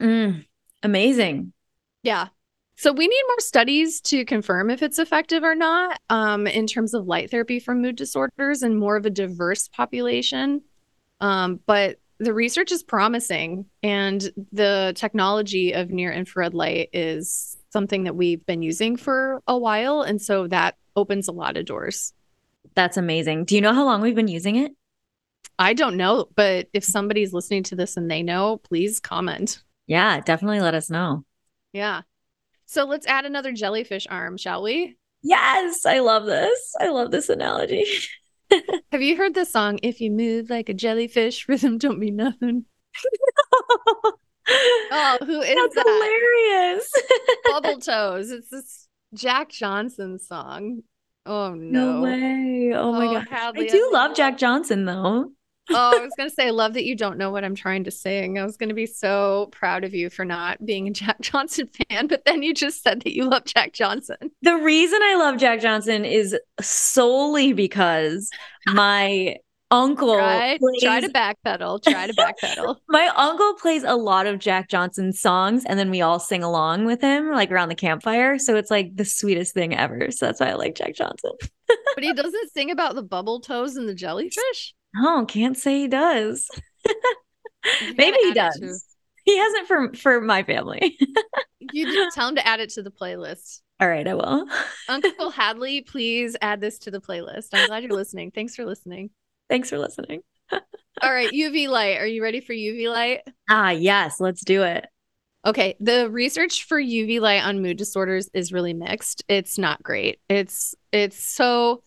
[0.01, 0.47] Mm,
[0.83, 1.53] amazing.
[2.03, 2.29] Yeah.
[2.77, 6.95] So we need more studies to confirm if it's effective or not um, in terms
[6.95, 10.63] of light therapy for mood disorders and more of a diverse population.
[11.21, 18.05] Um, but the research is promising, and the technology of near infrared light is something
[18.05, 20.03] that we've been using for a while.
[20.03, 22.13] And so that opens a lot of doors.
[22.75, 23.45] That's amazing.
[23.45, 24.73] Do you know how long we've been using it?
[25.59, 29.63] I don't know, but if somebody's listening to this and they know, please comment.
[29.87, 31.25] Yeah, definitely let us know.
[31.73, 32.03] Yeah.
[32.67, 34.97] So let's add another jellyfish arm, shall we?
[35.23, 36.75] Yes, I love this.
[36.79, 37.85] I love this analogy.
[38.93, 42.65] Have you heard the song "If You Move Like a Jellyfish, Rhythm Don't Mean Nothing"?
[44.91, 45.85] Oh, who is That's that?
[45.87, 46.93] hilarious.
[47.45, 48.31] Bubble Toes.
[48.31, 50.83] It's this Jack Johnson song.
[51.29, 52.01] Oh no!
[52.01, 52.73] no way.
[52.75, 53.27] Oh my Oh, god.
[53.29, 55.31] Hadlee, I do I love love- Jack Johnson though.
[55.71, 57.91] Oh, I was gonna say, I love that you don't know what I'm trying to
[57.91, 58.39] sing.
[58.39, 62.07] I was gonna be so proud of you for not being a Jack Johnson fan,
[62.07, 64.17] but then you just said that you love Jack Johnson.
[64.43, 68.31] The reason I love Jack Johnson is solely because
[68.67, 69.37] my
[69.71, 71.83] uncle Try, try to backpedal.
[71.83, 72.77] Try to backpedal.
[72.89, 76.87] my uncle plays a lot of Jack Johnson songs and then we all sing along
[76.87, 78.39] with him like around the campfire.
[78.39, 80.11] So it's like the sweetest thing ever.
[80.11, 81.33] So that's why I like Jack Johnson.
[81.69, 84.75] but he doesn't sing about the bubble toes and the jellyfish.
[84.97, 86.49] Oh, can't say he does.
[87.97, 88.85] Maybe he does.
[89.25, 90.97] He hasn't for for my family.
[91.61, 93.61] you just tell him to add it to the playlist.
[93.79, 94.47] all right, I will.
[94.89, 97.49] Uncle Hadlee, please add this to the playlist.
[97.53, 98.31] I'm glad you're listening.
[98.31, 99.11] Thanks for listening.
[99.49, 100.23] Thanks for listening.
[100.53, 101.99] All right, UV light.
[101.99, 103.21] Are you ready for UV light?
[103.49, 104.87] Ah, yes, let's do it.
[105.47, 109.25] Okay, the research for UV light on mood disorders is really mixed.
[109.29, 110.21] It's not great.
[110.29, 111.83] It's it's so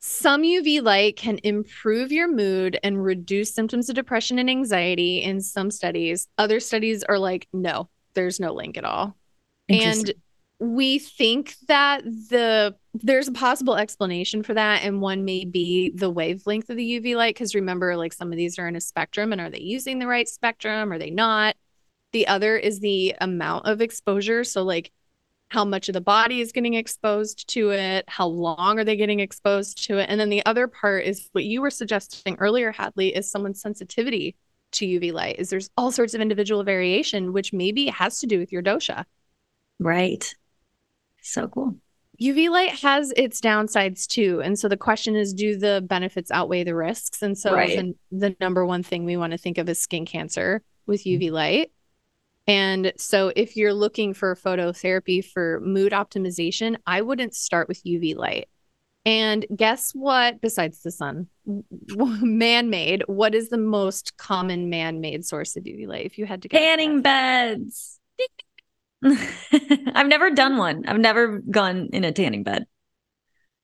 [0.00, 5.42] some UV light can improve your mood and reduce symptoms of depression and anxiety in
[5.42, 6.26] some studies.
[6.38, 9.16] Other studies are like no, there's no link at all.
[9.68, 10.12] And.
[10.60, 16.10] We think that the there's a possible explanation for that and one may be the
[16.10, 19.32] wavelength of the UV light because remember like some of these are in a spectrum
[19.32, 20.92] and are they using the right spectrum?
[20.92, 21.56] Are they not?
[22.12, 24.44] The other is the amount of exposure.
[24.44, 24.92] So like
[25.48, 29.20] how much of the body is getting exposed to it how long are they getting
[29.20, 30.08] exposed to it?
[30.08, 34.36] And then the other part is what you were suggesting earlier Hadlee is someone's sensitivity
[34.72, 38.38] to UV light is there's all sorts of individual variation which maybe has to do
[38.38, 39.04] with your dosha.
[39.78, 40.34] Right.
[41.22, 41.76] So cool.
[42.20, 44.42] UV light has its downsides too.
[44.44, 47.22] And so the question is do the benefits outweigh the risks?
[47.22, 47.78] And so Right.
[47.78, 51.26] the, the number one thing we want to think of is skin cancer with UV
[51.26, 51.34] mm-hmm.
[51.34, 51.72] light.
[52.46, 58.16] And so if you're looking for phototherapy for mood optimization, I wouldn't start with UV
[58.16, 58.48] light.
[59.06, 61.28] And guess what besides the sun?
[61.46, 63.04] Man-made.
[63.06, 66.60] What is the most common man-made source of UV light if you had to guess?
[66.60, 67.98] Tanning beds.
[69.94, 70.84] I've never done one.
[70.86, 72.66] I've never gone in a tanning bed.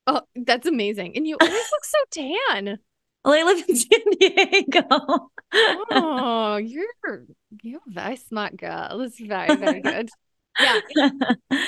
[0.06, 1.16] Oh, that's amazing.
[1.16, 2.78] And you always look so tan.
[3.24, 5.30] Well, I live in San Diego.
[5.90, 7.24] oh, you're
[7.60, 9.00] you're a very smart girl.
[9.00, 10.08] It's very, very good.
[10.60, 10.80] Yeah,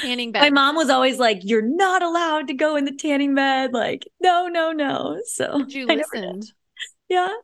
[0.03, 0.41] tanning bed.
[0.41, 4.07] My mom was always like, "You're not allowed to go in the tanning bed." Like,
[4.21, 5.21] no, no, no.
[5.25, 6.45] So you I listened.
[7.09, 7.35] Yeah,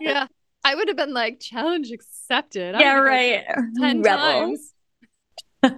[0.00, 0.28] Yeah.
[0.64, 2.74] I would have been like, challenge accepted.
[2.74, 3.44] I'm yeah, right.
[3.78, 4.18] 10 Rebel.
[4.18, 4.72] times.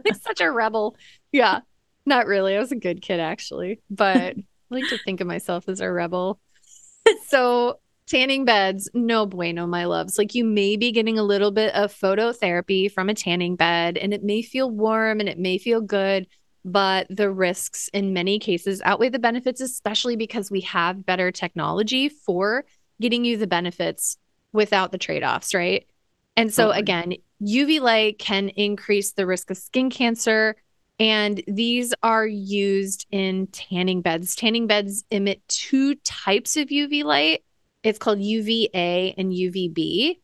[0.20, 0.96] such a rebel.
[1.32, 1.60] Yeah.
[2.06, 2.56] Not really.
[2.56, 3.80] I was a good kid actually.
[3.90, 6.40] But I like to think of myself as a rebel.
[7.26, 7.78] so
[8.10, 10.18] tanning beds, no bueno, my loves.
[10.18, 14.12] Like you may be getting a little bit of phototherapy from a tanning bed, and
[14.12, 16.26] it may feel warm and it may feel good,
[16.64, 22.08] but the risks in many cases outweigh the benefits, especially because we have better technology
[22.08, 22.64] for
[23.00, 24.16] getting you the benefits
[24.52, 25.86] without the trade offs, right?
[26.36, 26.80] And so, totally.
[26.80, 30.56] again, UV light can increase the risk of skin cancer.
[30.98, 34.34] And these are used in tanning beds.
[34.34, 37.42] Tanning beds emit two types of UV light.
[37.82, 40.18] It's called UVA and UVB.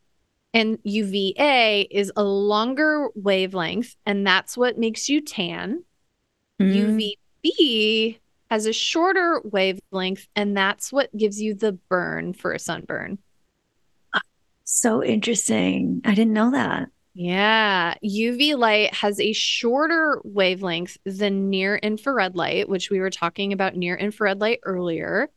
[0.53, 5.85] And UVA is a longer wavelength, and that's what makes you tan.
[6.61, 7.11] Mm.
[7.47, 8.19] UVB
[8.51, 13.19] has a shorter wavelength, and that's what gives you the burn for a sunburn.
[14.69, 16.01] So interesting.
[16.05, 16.89] I didn't know that.
[17.15, 17.95] Yeah.
[18.05, 23.77] UV light has a shorter wavelength than near infrared light, which we were talking about
[23.77, 25.31] near infrared light earlier.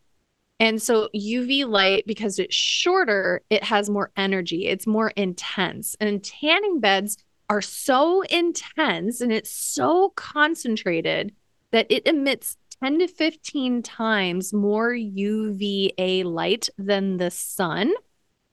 [0.60, 5.96] And so UV light, because it's shorter, it has more energy, it's more intense.
[6.02, 7.18] And tanning beds
[7.50, 11.34] are so intense and it's so concentrated
[11.72, 17.94] that it emits 10 to 15 times more UVA light than the sun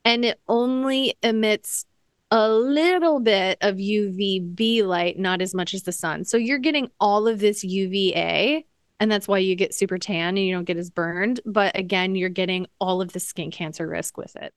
[0.07, 1.85] and it only emits
[2.31, 6.23] a little bit of UVB light, not as much as the sun.
[6.23, 8.65] So you're getting all of this UVA,
[9.01, 11.41] and that's why you get super tan and you don't get as burned.
[11.45, 14.53] But again, you're getting all of the skin cancer risk with it.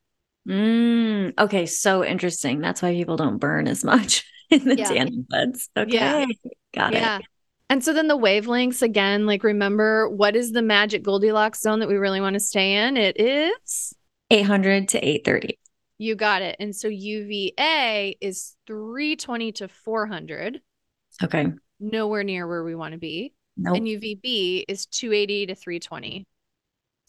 [0.49, 2.61] Mm, okay, so interesting.
[2.61, 4.85] That's why people don't burn as much in the yeah.
[4.85, 5.69] tanning beds.
[5.77, 6.27] Okay, yeah.
[6.73, 7.19] got yeah.
[7.19, 7.25] it.
[7.69, 11.89] And so then the wavelengths again, like remember what is the magic Goldilocks zone that
[11.89, 12.97] we really want to stay in?
[12.97, 13.95] It is
[14.31, 15.59] 800 to 830.
[15.99, 16.57] You got it.
[16.59, 20.61] And so UVA is 320 to 400.
[21.23, 21.47] Okay.
[21.79, 23.35] Nowhere near where we want to be.
[23.57, 23.77] Nope.
[23.77, 26.27] And UVB is 280 to 320.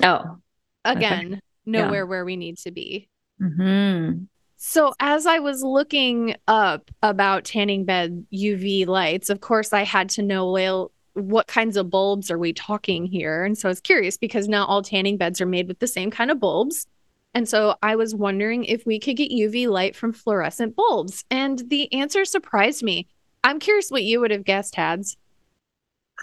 [0.03, 0.37] Oh.
[0.83, 1.41] Again, okay.
[1.65, 2.09] nowhere yeah.
[2.09, 3.07] where we need to be.
[3.41, 4.23] Mm-hmm.
[4.57, 10.09] So, as I was looking up about tanning bed UV lights, of course, I had
[10.11, 13.43] to know well, what kinds of bulbs are we talking here?
[13.43, 16.11] And so I was curious because now all tanning beds are made with the same
[16.11, 16.87] kind of bulbs.
[17.33, 21.23] And so I was wondering if we could get UV light from fluorescent bulbs.
[21.31, 23.07] And the answer surprised me.
[23.43, 25.17] I'm curious what you would have guessed, Hads.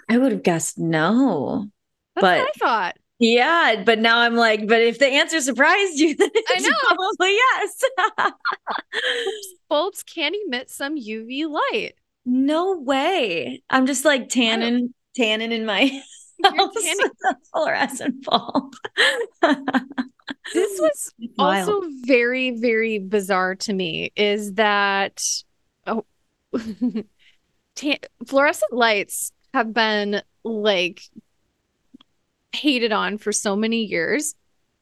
[0.08, 1.66] I would have guessed no.
[2.14, 2.96] That's but I thought.
[3.18, 6.70] Yeah, but now I'm like, but if the answer surprised you, then I know.
[6.86, 7.82] probably yes.
[9.68, 11.94] bulbs can emit some UV light.
[12.24, 13.62] No way.
[13.70, 16.02] I'm just like tanning, tanning in my.
[17.52, 18.74] Fluorescent bulb
[20.54, 25.22] this was also very, very bizarre to me is that
[25.86, 26.04] oh,
[27.74, 31.02] t- fluorescent lights have been like
[32.52, 34.34] hated on for so many years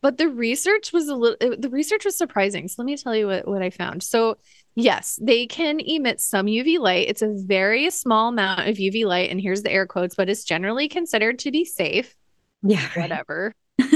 [0.03, 2.69] but the research was a little the research was surprising.
[2.69, 4.05] So let me tell you what, what i found.
[4.05, 4.37] So
[4.77, 9.31] yes they can emit some uv light it's a very small amount of uv light
[9.31, 12.15] and here's the air quotes but it's generally considered to be safe
[12.63, 13.55] yeah whatever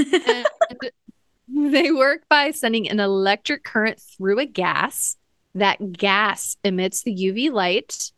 [1.53, 5.17] They work by sending an electric current through a gas.
[5.53, 8.11] That gas emits the UV light.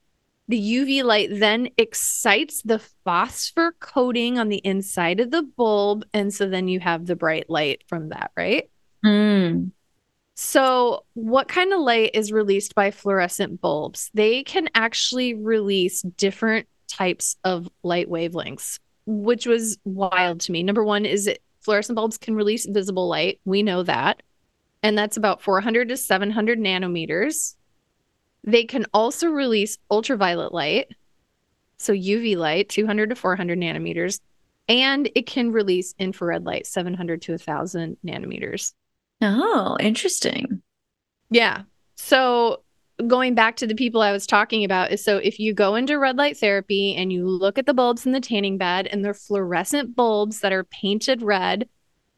[0.47, 6.05] The UV light then excites the phosphor coating on the inside of the bulb.
[6.13, 8.69] And so then you have the bright light from that, right?
[9.03, 9.71] Mm.
[10.35, 14.09] So, what kind of light is released by fluorescent bulbs?
[14.13, 20.63] They can actually release different types of light wavelengths, which was wild to me.
[20.63, 23.39] Number one is it Fluorescent bulbs can release visible light.
[23.45, 24.21] We know that.
[24.83, 27.55] And that's about 400 to 700 nanometers.
[28.43, 30.87] They can also release ultraviolet light.
[31.77, 34.19] So UV light, 200 to 400 nanometers.
[34.67, 38.73] And it can release infrared light, 700 to 1,000 nanometers.
[39.23, 40.61] Oh, interesting.
[41.29, 41.63] Yeah.
[41.95, 42.63] So
[43.07, 45.97] going back to the people I was talking about is so if you go into
[45.97, 49.13] red light therapy and you look at the bulbs in the tanning bed and they're
[49.13, 51.67] fluorescent bulbs that are painted red,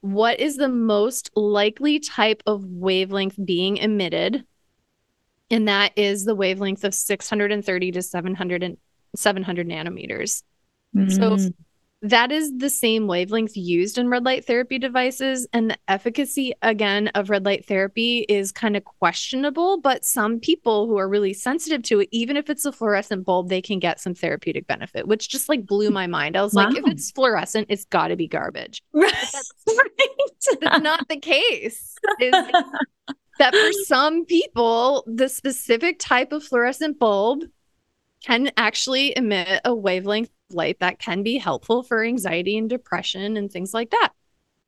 [0.01, 4.43] what is the most likely type of wavelength being emitted?
[5.49, 8.77] And that is the wavelength of 630 to 700 and
[9.15, 10.43] 700 nanometers.
[10.95, 11.11] Mm.
[11.11, 11.51] So
[12.09, 15.47] that is the same wavelength used in red light therapy devices.
[15.53, 19.81] And the efficacy, again, of red light therapy is kind of questionable.
[19.81, 23.49] But some people who are really sensitive to it, even if it's a fluorescent bulb,
[23.49, 26.37] they can get some therapeutic benefit, which just like blew my mind.
[26.37, 26.67] I was wow.
[26.67, 28.81] like, if it's fluorescent, it's got to be garbage.
[28.93, 29.13] Right.
[29.13, 29.53] That's,
[30.61, 31.95] that's not the case.
[32.19, 37.43] that for some people, the specific type of fluorescent bulb
[38.23, 43.51] can actually emit a wavelength light that can be helpful for anxiety and depression and
[43.51, 44.09] things like that.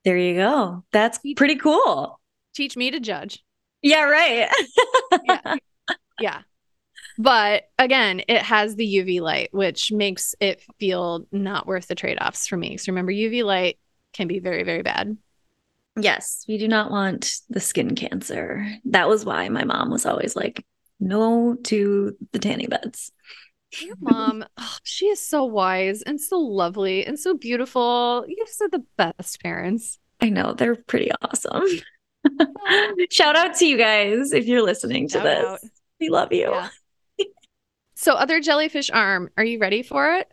[0.04, 0.84] There you go.
[0.92, 2.20] That's pretty cool.
[2.56, 3.44] Teach me to judge.
[3.82, 4.50] Yeah, right.
[5.26, 5.56] yeah.
[6.20, 6.42] yeah.
[7.18, 12.18] But again, it has the UV light, which makes it feel not worth the trade
[12.22, 12.78] offs for me.
[12.78, 13.80] So remember, UV light
[14.14, 15.18] can be very, very bad.
[16.00, 18.68] Yes, we do not want the skin cancer.
[18.86, 20.64] That was why my mom was always like,
[21.00, 23.12] no to the tanning beds.
[23.82, 28.26] Your mom, oh, she is so wise and so lovely and so beautiful.
[28.28, 30.00] You guys are the best parents.
[30.22, 31.64] I know, they're pretty awesome.
[33.12, 35.46] Shout out to you guys if you're listening to Shout this.
[35.46, 35.60] Out.
[36.00, 36.52] We love you.
[36.52, 37.26] Yeah.
[37.96, 40.28] so, other jellyfish arm, are you ready for it?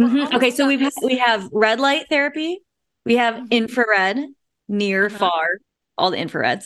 [0.00, 0.36] Mm-hmm.
[0.36, 2.62] Okay, so we we have red light therapy,
[3.04, 3.46] we have mm-hmm.
[3.50, 4.18] infrared,
[4.68, 5.18] near, uh-huh.
[5.18, 5.48] far,
[5.96, 6.64] all the infrareds.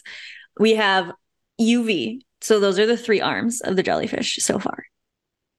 [0.59, 1.13] We have
[1.61, 2.21] UV.
[2.41, 4.85] So those are the three arms of the jellyfish so far.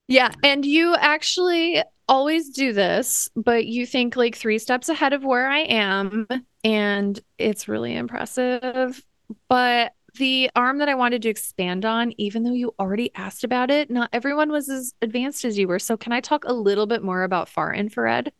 [0.09, 5.23] Yeah, and you actually always do this, but you think like three steps ahead of
[5.23, 6.27] where I am,
[6.63, 9.05] and it's really impressive.
[9.47, 13.69] But the arm that I wanted to expand on, even though you already asked about
[13.69, 15.77] it, not everyone was as advanced as you were.
[15.77, 18.31] So, can I talk a little bit more about far infrared?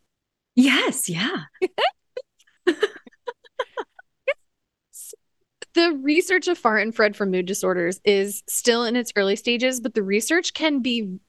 [0.56, 1.44] Yes, yeah.
[5.76, 9.94] the research of far infrared for mood disorders is still in its early stages, but
[9.94, 11.20] the research can be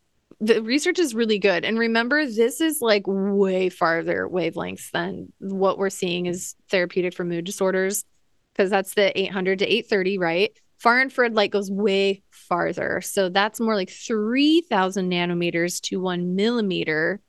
[0.41, 1.65] the research is really good.
[1.65, 7.25] And remember, this is like way farther wavelengths than what we're seeing is therapeutic for
[7.25, 8.05] mood disorders,
[8.53, 10.51] because that's the 800 to 830, right?
[10.79, 13.03] Far infrared light goes way farther.
[13.03, 17.21] So that's more like 3000 nanometers to one millimeter.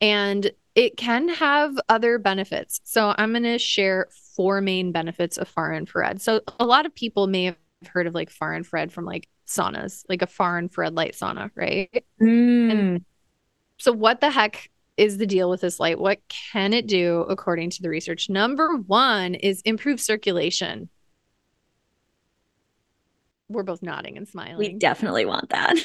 [0.00, 2.80] And it can have other benefits.
[2.84, 6.20] So I'm going to share four main benefits of far infrared.
[6.20, 10.04] So a lot of people may have heard of like far infrared from like saunas,
[10.08, 12.04] like a far infrared light sauna, right?
[12.20, 12.70] Mm.
[12.70, 13.04] And
[13.78, 15.98] so, what the heck is the deal with this light?
[15.98, 18.28] What can it do according to the research?
[18.28, 20.88] Number one is improve circulation.
[23.48, 24.56] We're both nodding and smiling.
[24.56, 25.76] We definitely want that.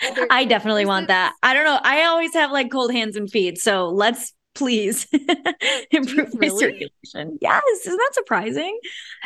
[0.30, 1.34] I definitely want that.
[1.42, 1.78] I don't know.
[1.82, 3.58] I always have like cold hands and feet.
[3.58, 5.06] So let's please
[5.90, 6.48] improve really?
[6.48, 7.38] my circulation.
[7.40, 7.62] Yes.
[7.86, 8.78] Isn't that surprising?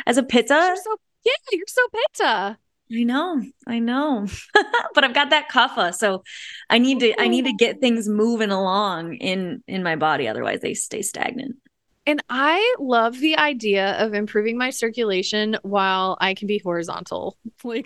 [0.05, 0.53] As a pitta?
[0.53, 2.57] You're so, yeah, you're so pitta.
[2.93, 4.27] I know, I know,
[4.93, 6.23] but I've got that kapha, so
[6.69, 7.57] I need to I need to oh.
[7.57, 11.55] get things moving along in in my body, otherwise they stay stagnant.
[12.05, 17.37] And I love the idea of improving my circulation while I can be horizontal.
[17.63, 17.85] Like,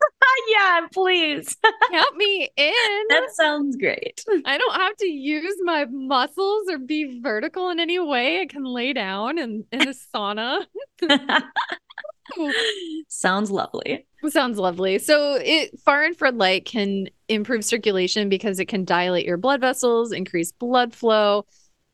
[0.48, 1.56] yeah, please
[1.92, 3.04] count me in.
[3.08, 4.24] That sounds great.
[4.44, 8.40] I don't have to use my muscles or be vertical in any way.
[8.40, 10.66] I can lay down in in a sauna.
[13.08, 14.06] Sounds lovely.
[14.28, 14.98] Sounds lovely.
[14.98, 20.12] So, it far infrared light can improve circulation because it can dilate your blood vessels,
[20.12, 21.46] increase blood flow.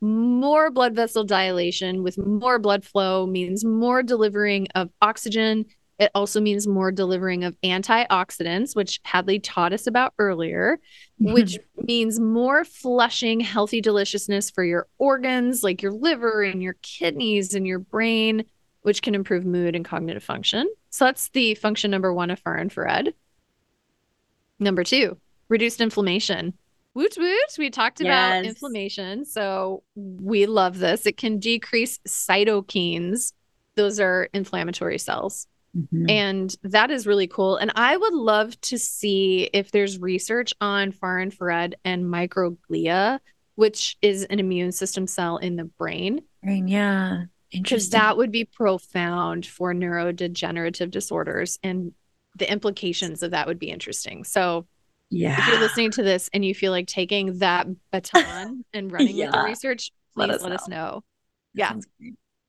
[0.03, 5.65] More blood vessel dilation with more blood flow means more delivering of oxygen.
[5.99, 10.79] It also means more delivering of antioxidants, which Hadlee taught us about earlier,
[11.21, 11.33] mm-hmm.
[11.33, 17.55] which means more flushing healthy deliciousness for your organs like your liver and your kidneys
[17.55, 18.45] and your brain
[18.87, 20.73] which can improve mood and cognitive function.
[20.91, 23.15] So that's the function number one of far infrared.
[24.61, 25.19] Number two,
[25.49, 26.55] reduced inflammation.
[26.95, 27.57] Woot woot.
[27.59, 28.07] We talked yes.
[28.07, 29.25] about inflammation.
[29.25, 31.05] So we love this.
[31.05, 33.33] It can decrease cytokines.
[33.75, 35.49] Those are inflammatory cells.
[35.77, 36.09] Mm-hmm.
[36.09, 37.57] And that is really cool.
[37.57, 43.19] And I would love to see if there's research on far infrared and microglia,
[43.57, 46.23] which is an immune system cell in the brain.
[46.43, 47.25] Brain, yeah.
[47.53, 51.93] Because that would be profound for neurodegenerative disorders and
[52.37, 54.25] the implications of that would be interesting.
[54.25, 54.67] So,
[55.09, 55.39] yeah.
[55.39, 59.27] If you're listening to this and you feel like taking that baton and running yeah.
[59.27, 60.55] with the research, please let us, let know.
[60.55, 61.05] us know.
[61.55, 61.75] Yeah.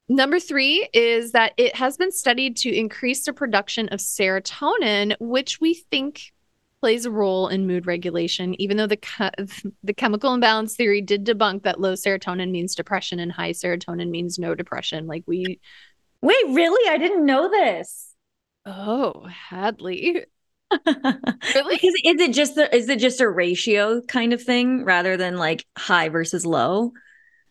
[0.10, 5.60] Number three is that it has been studied to increase the production of serotonin, which
[5.60, 6.32] we think
[6.80, 11.64] plays a role in mood regulation, even though the the chemical imbalance theory did debunk
[11.64, 15.08] that low serotonin means depression and high serotonin means no depression.
[15.08, 15.60] Like we
[16.22, 16.90] Wait, really?
[16.90, 18.14] I didn't know this.
[18.66, 20.26] Oh, Hadlee.
[20.86, 21.76] really?
[21.76, 25.38] Because is it just the, is it just a ratio kind of thing rather than
[25.38, 26.92] like high versus low?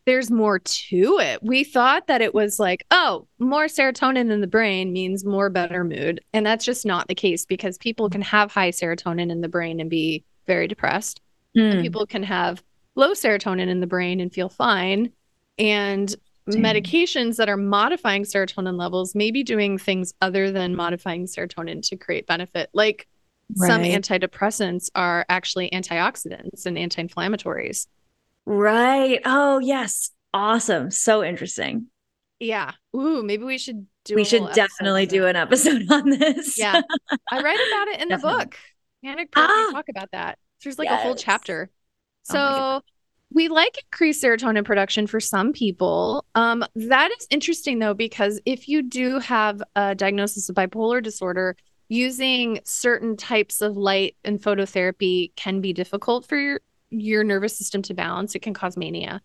[0.06, 1.42] There's more to it.
[1.42, 5.82] We thought that it was like, oh, more serotonin in the brain means more better
[5.82, 6.20] mood.
[6.32, 9.80] And that's just not the case because people can have high serotonin in the brain
[9.80, 11.20] and be very depressed.
[11.56, 11.72] Mm.
[11.72, 12.62] And people can have
[12.94, 15.12] low serotonin in the brain and feel fine.
[15.58, 16.14] And
[16.48, 16.62] Damn.
[16.62, 21.96] medications that are modifying serotonin levels may be doing things other than modifying serotonin to
[21.96, 22.70] create benefit.
[22.72, 23.08] Like
[23.56, 23.66] right.
[23.68, 27.88] some antidepressants are actually antioxidants and anti inflammatories.
[28.46, 29.20] Right.
[29.24, 30.10] Oh, yes.
[30.32, 30.90] Awesome.
[30.90, 31.86] So interesting.
[32.38, 32.72] Yeah.
[32.94, 36.58] Ooh, maybe we should do we should definitely do an episode on this.
[36.58, 36.80] Yeah.
[37.30, 38.44] I write about it in the Definitely.
[38.44, 38.56] book.
[39.02, 39.70] Proof, Ah.
[39.72, 40.38] talk about that.
[40.62, 41.22] There's like a whole Yes.
[41.22, 41.70] chapter.
[42.30, 42.82] Oh So
[43.32, 46.24] we like increased serotonin production for some people.
[46.34, 51.56] Um, that is interesting though, because if you do have a diagnosis of bipolar disorder,
[51.88, 56.60] using certain types of light and phototherapy can be difficult for your,
[56.90, 58.34] your nervous system to balance.
[58.34, 59.20] It can cause mania.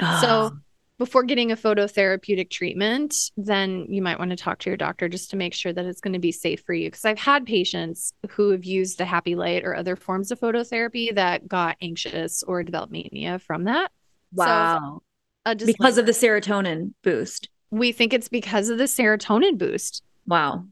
[0.00, 0.50] Oh, So ah.
[0.98, 5.30] before getting a phototherapeutic treatment, then you might want to talk to your doctor just
[5.30, 6.88] to make sure that it's going to be safe for you.
[6.88, 11.14] Because I've had patients who have used the happy light or other forms of phototherapy
[11.14, 13.90] that got anxious or developed mania from that.
[14.32, 15.02] wow.
[15.46, 17.48] A because of the serotonin boost.
[17.70, 20.64] we think it's because of the serotonin boost, Wow.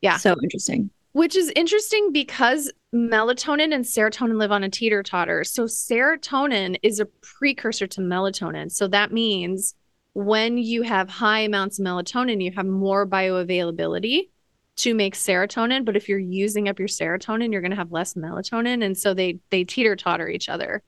[0.00, 0.18] Yeah.
[0.18, 0.90] So interesting.
[1.12, 5.44] Which is interesting because melatonin and serotonin live on a teeter totter.
[5.44, 8.70] So serotonin is a precursor to melatonin.
[8.70, 9.74] So that means
[10.12, 14.28] when you have high amounts of melatonin, you have more bioavailability
[14.76, 15.84] to make serotonin.
[15.84, 19.14] But if you're using up your serotonin, you're going to have less melatonin, and so
[19.14, 20.82] they they teeter totter each other.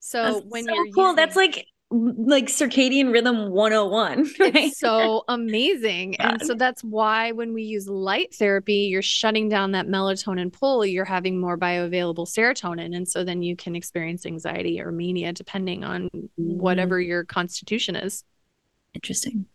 [0.00, 1.02] So That's when so you're cool.
[1.04, 4.30] using- That's like like circadian rhythm 101.
[4.40, 4.54] Right?
[4.56, 6.16] it's so amazing.
[6.26, 10.84] And so that's why when we use light therapy, you're shutting down that melatonin pull,
[10.84, 12.94] you're having more bioavailable serotonin.
[12.96, 16.28] And so then you can experience anxiety or mania depending on mm-hmm.
[16.36, 18.24] whatever your constitution is.
[18.94, 19.46] Interesting.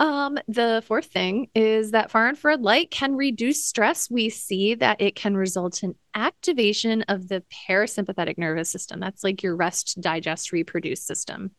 [0.00, 4.10] Um, the fourth thing is that far infrared light can reduce stress.
[4.10, 9.00] We see that it can result in activation of the parasympathetic nervous system.
[9.00, 11.52] That's like your rest, digest, reproduce system.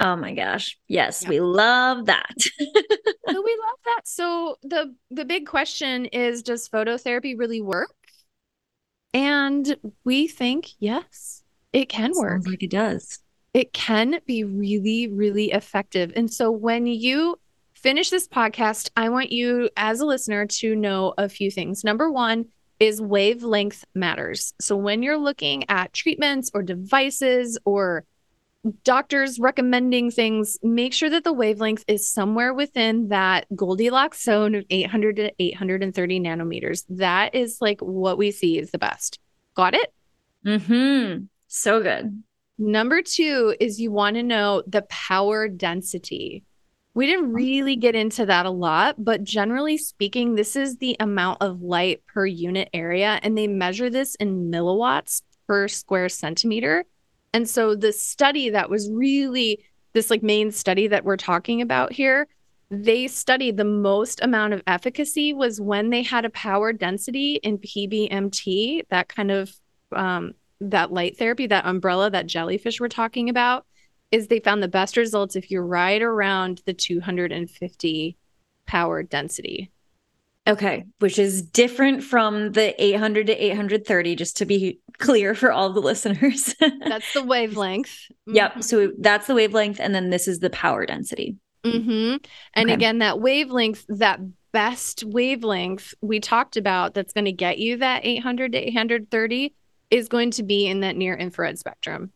[0.00, 0.78] Oh my gosh.
[0.88, 1.28] Yes, Yeah.
[1.28, 2.34] we love that.
[2.58, 4.00] we love that.
[4.04, 7.94] So the the big question is does phototherapy really work?
[9.12, 12.32] And we think yes, it can work.
[12.42, 13.20] Sounds like it does.
[13.54, 16.12] It can be really really effective.
[16.14, 17.38] And so when you
[17.74, 21.84] finish this podcast, I want you as a listener to know a few things.
[21.84, 22.46] Number 1
[22.80, 24.52] is wavelength matters.
[24.60, 28.04] So when you're looking at treatments or devices or
[28.82, 34.64] doctors recommending things, make sure that the wavelength is somewhere within that Goldilocks zone of
[34.70, 36.84] 800 to 830 nanometers.
[36.88, 39.20] That is like what we see is the best.
[39.54, 39.92] Got it?
[40.44, 41.24] Mm-hmm.
[41.48, 42.22] So good.
[42.58, 46.44] Number two is you want to know the power density.
[46.94, 51.38] We didn't really get into that a lot, but generally speaking, this is the amount
[51.40, 56.84] of light per unit area, and they measure this in milliwatts per square centimeter.
[57.32, 61.92] And so the study that was really this like main study that we're talking about
[61.92, 62.28] here,
[62.70, 67.58] they studied the most amount of efficacy was when they had a power density in
[67.58, 69.52] PBMT, that kind of
[69.94, 70.34] um,
[70.70, 73.66] that light therapy, that umbrella, that jellyfish we're talking about,
[74.10, 78.16] is they found the best results if you're right around the 250
[78.66, 79.70] power density.
[80.46, 85.72] Okay, which is different from the 800 to 830, just to be clear for all
[85.72, 86.54] the listeners.
[86.60, 88.10] That's the wavelength.
[88.26, 88.62] Yep.
[88.62, 91.36] So that's the wavelength, and then this is the power density.
[91.64, 92.16] hmm
[92.52, 92.74] And Okay.
[92.74, 94.20] again, that wavelength, that
[94.52, 99.54] best wavelength we talked about that's going to get you that 800 to 830
[99.90, 102.12] is going to be in that near infrared spectrum.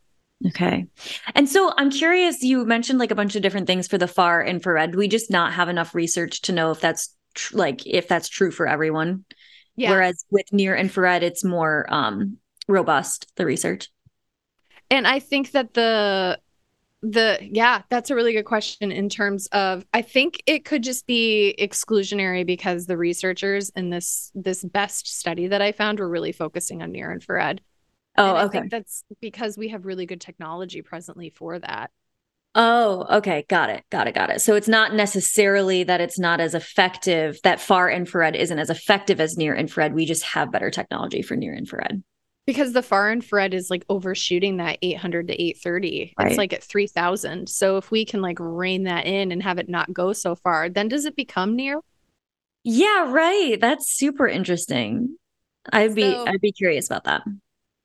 [0.47, 0.87] Okay.
[1.35, 4.45] And so I'm curious, you mentioned like a bunch of different things for the far
[4.45, 4.95] infrared.
[4.95, 8.51] We just not have enough research to know if that's tr- like if that's true
[8.51, 9.25] for everyone?
[9.75, 9.91] Yeah.
[9.91, 12.39] Whereas with near infrared, it's more um
[12.69, 13.89] robust, the research.
[14.91, 16.39] And I think that the
[17.03, 21.07] the yeah, that's a really good question in terms of I think it could just
[21.07, 26.33] be exclusionary because the researchers in this this best study that I found were really
[26.33, 27.61] focusing on near infrared.
[28.17, 28.59] Oh, and I okay.
[28.61, 31.93] think that's because we have really good technology presently for that.
[32.55, 33.45] Oh, okay.
[33.49, 33.85] Got it.
[33.91, 34.15] Got it.
[34.15, 34.41] Got it.
[34.41, 39.21] So it's not necessarily that it's not as effective, that far infrared isn't as effective
[39.21, 39.95] as near infrared.
[39.95, 42.03] We just have better technology for near infrared.
[42.49, 46.15] Because the far infrared is like overshooting that 800 to 830.
[46.17, 46.29] Right.
[46.29, 47.47] It's like at 3000.
[47.47, 50.71] So if we can like rein that in and have it not go so far,
[50.71, 51.79] then does it become near?
[52.65, 53.61] Yeah, right.
[53.61, 55.19] That's super interesting.
[55.71, 57.21] I'd be I'd be curious about that.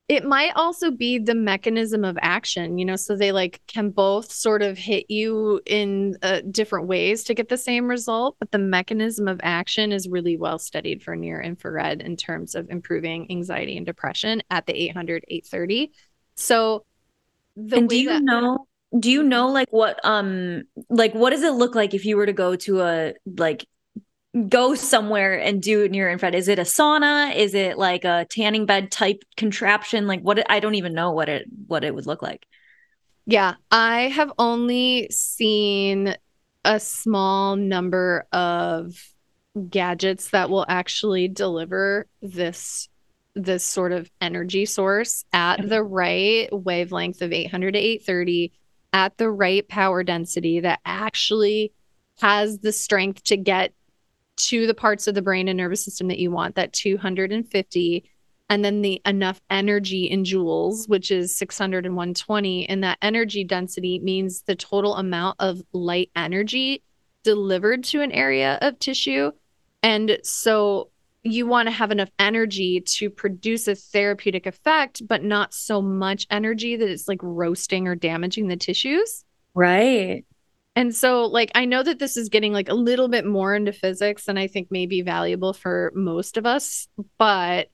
[0.09, 4.31] It might also be the mechanism of action, you know, so they like can both
[4.31, 8.59] sort of hit you in uh, different ways to get the same result, but the
[8.59, 13.77] mechanism of action is really well studied for near infrared in terms of improving anxiety
[13.77, 15.91] and depression at the 800 830.
[16.35, 16.85] So
[17.55, 18.67] the and do you that know
[18.99, 22.25] do you know like what um like what does it look like if you were
[22.25, 23.65] to go to a like
[24.49, 26.35] go somewhere and do near infrared?
[26.35, 27.35] Is it a sauna?
[27.35, 30.07] Is it like a tanning bed type contraption?
[30.07, 32.45] Like what I don't even know what it what it would look like.
[33.25, 36.15] Yeah, I have only seen
[36.65, 38.95] a small number of
[39.69, 42.89] gadgets that will actually deliver this
[43.35, 45.69] this sort of energy source at mm-hmm.
[45.69, 48.51] the right wavelength of 800 to 830
[48.93, 51.73] at the right power density that actually
[52.19, 53.73] has the strength to get
[54.35, 58.09] to the parts of the brain and nervous system that you want that 250
[58.49, 63.43] and then the enough energy in joules which is 600 and 120 and that energy
[63.43, 66.83] density means the total amount of light energy
[67.23, 69.31] delivered to an area of tissue.
[69.81, 70.89] And so
[71.23, 76.27] you want to have enough energy to produce a therapeutic effect but not so much
[76.29, 79.23] energy that it's like roasting or damaging the tissues.
[79.55, 80.25] Right
[80.75, 83.71] and so, like, I know that this is getting like a little bit more into
[83.71, 86.87] physics than I think may be valuable for most of us,
[87.19, 87.69] but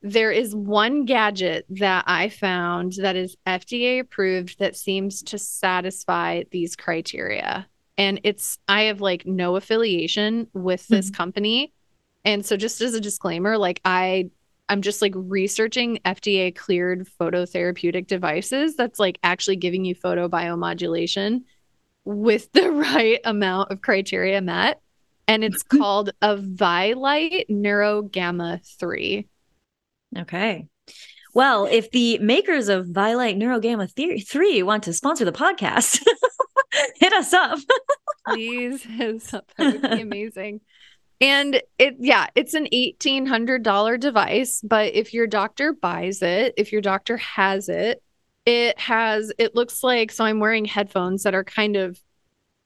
[0.00, 6.44] there is one gadget that I found that is FDA approved that seems to satisfy
[6.50, 7.66] these criteria.
[7.98, 11.16] And it's, I have like no affiliation with this mm-hmm.
[11.16, 11.72] company.
[12.24, 14.30] And so, just as a disclaimer, like, I,
[14.70, 21.42] I'm just like researching FDA cleared phototherapeutic devices that's like actually giving you photobiomodulation
[22.08, 24.80] with the right amount of criteria met.
[25.26, 25.78] And it's mm-hmm.
[25.78, 29.28] called a Vielight Neurogamma 3.
[30.16, 30.66] Okay.
[31.34, 36.02] Well, if the makers of Vielight Neurogamma 3 want to sponsor the podcast,
[36.96, 37.58] hit us up.
[38.28, 39.52] Please hit us up.
[39.58, 40.62] That would be amazing.
[41.20, 44.62] And it, yeah, it's an $1,800 device.
[44.62, 48.02] But if your doctor buys it, if your doctor has it,
[48.48, 52.00] it has, it looks like, so I'm wearing headphones that are kind of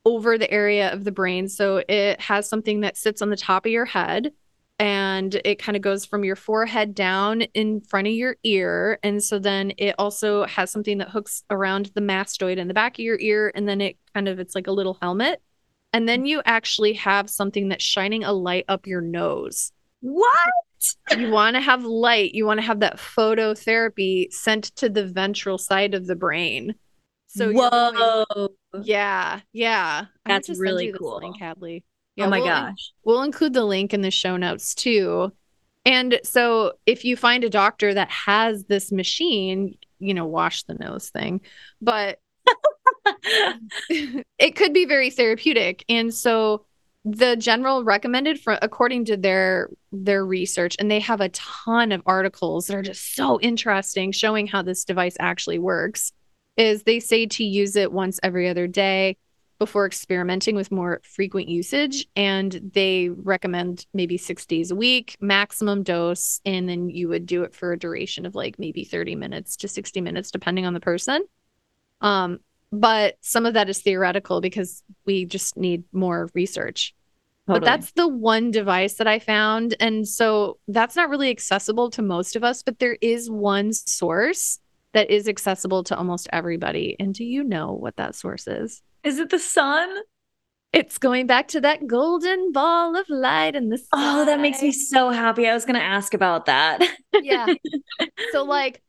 [0.05, 1.49] over the area of the brain.
[1.49, 4.33] So it has something that sits on the top of your head
[4.78, 9.01] and it kind of goes from your forehead down in front of your ear.
[9.03, 12.95] And so then it also has something that hooks around the mastoid in the back
[12.95, 13.51] of your ear.
[13.53, 15.43] And then it kind of, it's like a little helmet.
[15.93, 19.72] And then you actually have something that's shining a light up your nose.
[19.99, 20.53] What?
[21.16, 25.59] You want to have light, you want to have that phototherapy sent to the ventral
[25.59, 26.74] side of the brain.
[27.28, 31.83] So whoa, going, yeah, yeah, that's really cool, link, Hadlee.
[31.83, 31.85] Oh
[32.16, 35.33] yeah, oh my we'll, gosh, we'll include the link in the show notes too.
[35.85, 40.74] And so, if you find a doctor that has this machine, you know, wash the
[40.74, 41.41] nose thing,
[41.80, 42.18] but
[43.89, 45.85] it could be very therapeutic.
[45.89, 46.66] And so,
[47.05, 52.03] the general recommended for according to their their research and they have a ton of
[52.07, 56.12] articles that are just so interesting showing how this device actually works
[56.57, 59.16] is they say to use it once every other day
[59.59, 65.82] before experimenting with more frequent usage and they recommend maybe 6 days a week maximum
[65.82, 69.57] dose and then you would do it for a duration of like maybe 30 minutes
[69.57, 71.24] to 60 minutes depending on the person.
[72.00, 72.38] Um
[72.72, 76.94] but some of that is theoretical because we just need more research.
[77.46, 77.60] Totally.
[77.60, 79.74] But that's the one device that I found.
[79.78, 84.58] And so that's not really accessible to most of us, but there is one source
[84.92, 86.96] that is accessible to almost everybody.
[86.98, 88.80] And do you know what that source is?
[89.04, 89.88] Is it the sun?
[90.72, 93.88] It's going back to that golden ball of light in the sky.
[93.92, 95.46] Oh, that makes me so happy.
[95.46, 96.80] I was going to ask about that.
[97.20, 97.46] yeah.
[98.32, 98.82] So, like,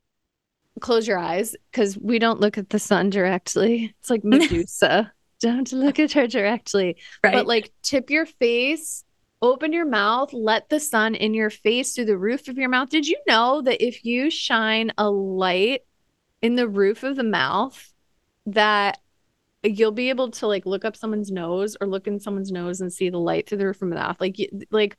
[0.80, 3.94] close your eyes because we don't look at the sun directly.
[4.00, 5.12] It's like Medusa.
[5.40, 6.96] don't look at her directly.
[7.22, 7.34] Right.
[7.34, 9.04] But like tip your face,
[9.42, 12.88] open your mouth, let the sun in your face through the roof of your mouth.
[12.90, 15.82] Did you know that if you shine a light
[16.42, 17.92] in the roof of the mouth,
[18.46, 18.98] that
[19.62, 22.92] you'll be able to like look up someone's nose or look in someone's nose and
[22.92, 24.16] see the light through the roof of the mouth.
[24.20, 24.36] Like,
[24.70, 24.98] like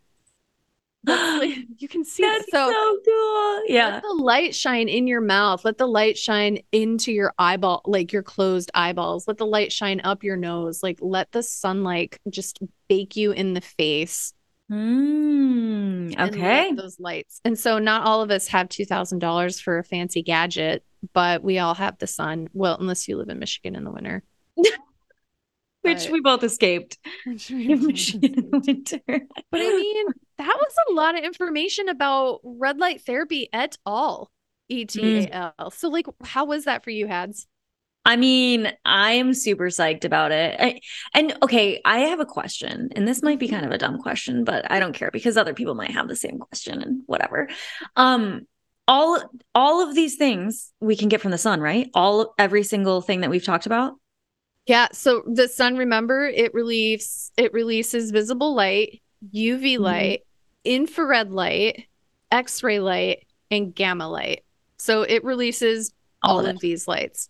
[1.39, 3.61] like, you can see That's so, so cool.
[3.67, 3.95] Yeah.
[3.95, 5.63] Let the light shine in your mouth.
[5.65, 9.27] Let the light shine into your eyeball, like your closed eyeballs.
[9.27, 10.81] Let the light shine up your nose.
[10.81, 14.33] Like let the sunlight just bake you in the face.
[14.71, 16.73] Mm, okay.
[16.73, 17.39] Those lights.
[17.45, 20.83] And so not all of us have $2,000 for a fancy gadget,
[21.13, 22.47] but we all have the sun.
[22.53, 24.23] Well, unless you live in Michigan in the winter.
[25.85, 26.97] which we both escaped.
[27.25, 28.99] Michigan winter.
[29.51, 30.05] But I mean,
[30.37, 34.29] that was a lot of information about red light therapy et al.
[34.69, 35.53] ETAL.
[35.59, 35.73] Mm.
[35.73, 37.47] So, like, how was that for you, Hads?
[38.05, 40.55] I mean, I am super psyched about it.
[40.59, 40.79] I,
[41.15, 44.43] and okay, I have a question, and this might be kind of a dumb question,
[44.43, 47.49] but I don't care because other people might have the same question and whatever.
[47.95, 48.41] Um,
[48.87, 49.19] all
[49.55, 51.89] all of these things we can get from the sun, right?
[51.95, 53.93] All every single thing that we've talked about.
[54.65, 54.87] Yeah.
[54.91, 59.01] So the sun, remember, it relieves it releases visible light
[59.33, 60.21] UV light,
[60.63, 61.85] infrared light,
[62.31, 64.43] X ray light, and gamma light.
[64.77, 65.91] So it releases
[66.23, 67.29] all, All of these lights.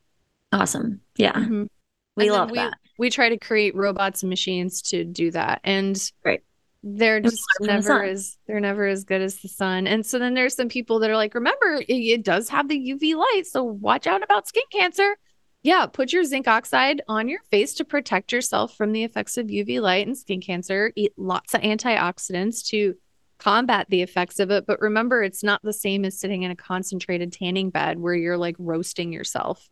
[0.52, 1.02] Awesome.
[1.18, 1.34] Yeah.
[1.34, 1.68] Mhm.
[2.16, 2.74] We love we, that.
[2.98, 5.60] We try to create robots and machines to do that.
[5.64, 6.42] And Right.
[6.84, 9.86] they're just never as they're never as good as the sun.
[9.88, 12.78] And so then there's some people that are like, remember, it, it does have the
[12.78, 15.18] UV light, so watch out about skin cancer.
[15.66, 19.48] Yeah, put your zinc oxide on your face to protect yourself from the effects of
[19.48, 20.94] UV light and skin cancer.
[20.96, 22.94] Eat lots of antioxidants to
[23.40, 24.68] combat the effects of it.
[24.68, 28.38] But remember, it's not the same as sitting in a concentrated tanning bed where you're
[28.38, 29.68] like roasting yourself.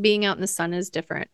[0.00, 1.30] Being out in the sun is different.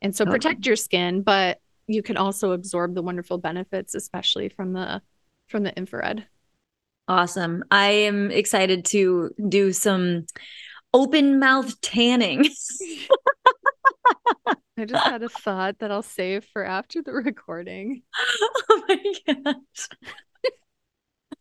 [0.00, 0.38] And so Totally.
[0.38, 5.02] protect your skin, but you can also absorb the wonderful benefits, especially from the
[5.48, 6.26] from the infrared.
[7.06, 7.64] Awesome.
[7.70, 10.24] I am excited to do some
[10.94, 12.48] open mouth tanning.
[14.78, 18.02] I just had a thought that I'll save for after the recording.
[18.70, 18.96] oh my
[19.26, 19.88] gosh.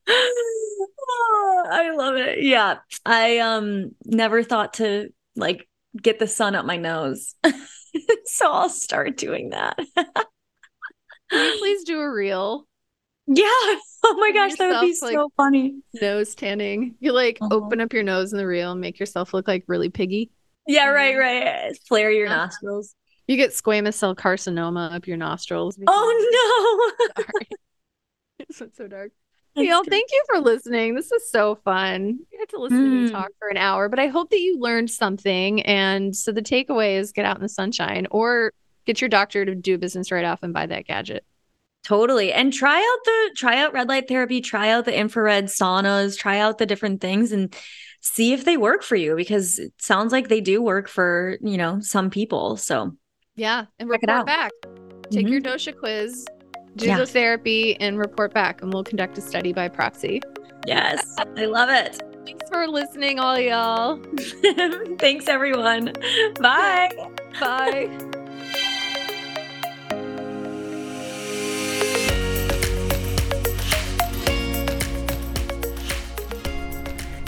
[0.07, 2.43] Oh, I love it.
[2.43, 2.77] Yeah.
[3.05, 5.67] I um never thought to like
[6.01, 7.35] get the sun up my nose.
[8.25, 9.77] so I'll start doing that.
[9.95, 12.67] Can you please do a reel
[13.27, 13.45] yeah.
[14.03, 15.75] Oh my gosh, that would be yourself, like- so funny.
[16.01, 16.95] nose tanning?
[16.99, 17.55] You like Uh-huh.
[17.55, 20.31] open up your nose in the reel and make yourself look like really piggy.
[20.67, 21.77] Yeah, right, right.
[21.87, 22.95] Flare your nostrils.
[23.27, 25.77] You get squamous cell carcinoma up your nostrils.
[25.87, 27.23] Oh no.
[27.23, 27.47] Sorry.
[28.39, 29.11] It's so dark.
[29.55, 29.91] That's Y'all, good.
[29.91, 30.95] thank you for listening.
[30.95, 32.19] This was so fun.
[32.31, 33.11] You had to listen to me Mm.
[33.11, 35.61] talk for an hour, but I hope that you learned something.
[35.63, 38.53] And so the takeaway is get out in the sunshine or
[38.85, 41.23] get your doctor to do business right off and buy that gadget.
[41.83, 42.31] Totally.
[42.33, 46.39] And try out the try out red light therapy, try out the infrared saunas, try
[46.39, 47.53] out the different things and
[48.01, 51.57] see if they work for you because it sounds like they do work for, you
[51.57, 52.57] know, some people.
[52.57, 52.95] So,
[53.35, 53.65] Yeah.
[53.79, 54.25] And report out.
[54.25, 54.51] back.
[55.09, 55.31] Take Mhm.
[55.31, 56.25] your dosha quiz,
[56.75, 56.97] do Yeah.
[56.97, 58.61] the therapy, and report back.
[58.61, 60.21] And we'll conduct a study by proxy.
[60.67, 62.01] yes, I love it.
[62.25, 63.99] Thanks for listening, all y'all.
[64.99, 65.93] Thanks everyone.
[66.39, 66.91] Bye.
[67.39, 67.89] Bye.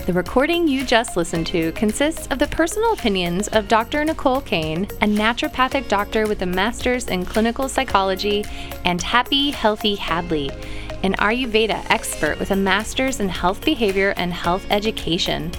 [0.06, 4.04] The recording you just listened to consists of the personal opinions of Dr.
[4.04, 8.44] Nicole Cain, a naturopathic doctor with a master's in clinical psychology,
[8.84, 10.52] and Happy Healthy Hadlee,
[11.04, 15.54] an Ayurveda expert with a master's in health behavior and health education.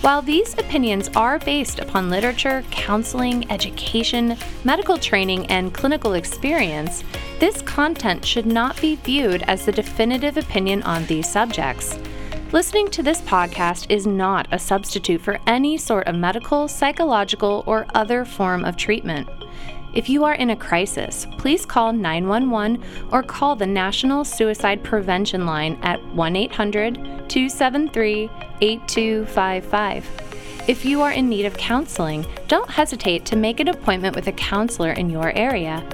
[0.00, 7.04] While these opinions are based upon literature, counseling, education, medical training, and clinical experience,
[7.38, 11.98] this content should not be viewed as the definitive opinion on these subjects.
[12.52, 17.86] Listening to this podcast is not a substitute for any sort of medical, psychological, or
[17.94, 19.28] other form of treatment.
[19.94, 22.82] If you are in a crisis, please call 911
[23.12, 26.94] or call the National Suicide Prevention Line at 1 800
[27.28, 28.28] 273
[28.60, 30.08] 8255.
[30.66, 34.32] If you are in need of counseling, don't hesitate to make an appointment with a
[34.32, 35.88] counselor in your area.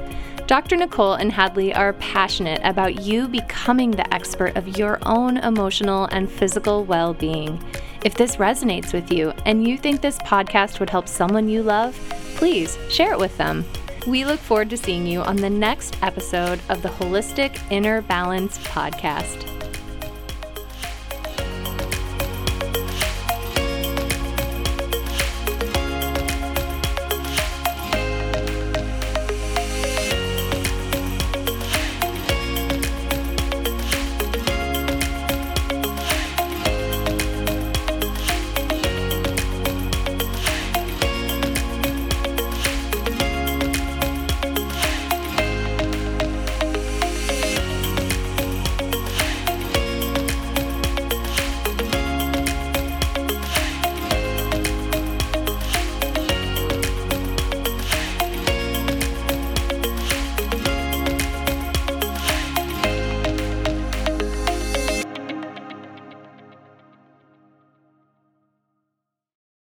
[0.47, 0.76] Dr.
[0.76, 6.30] Nicole and Hadlee are passionate about you becoming the expert of your own emotional and
[6.30, 7.61] physical well being.
[8.05, 11.97] If this resonates with you and you think this podcast would help someone you love,
[12.36, 13.64] please share it with them.
[14.07, 18.59] We look forward to seeing you on the next episode of the Holistic Inner Balance
[18.59, 19.55] podcast.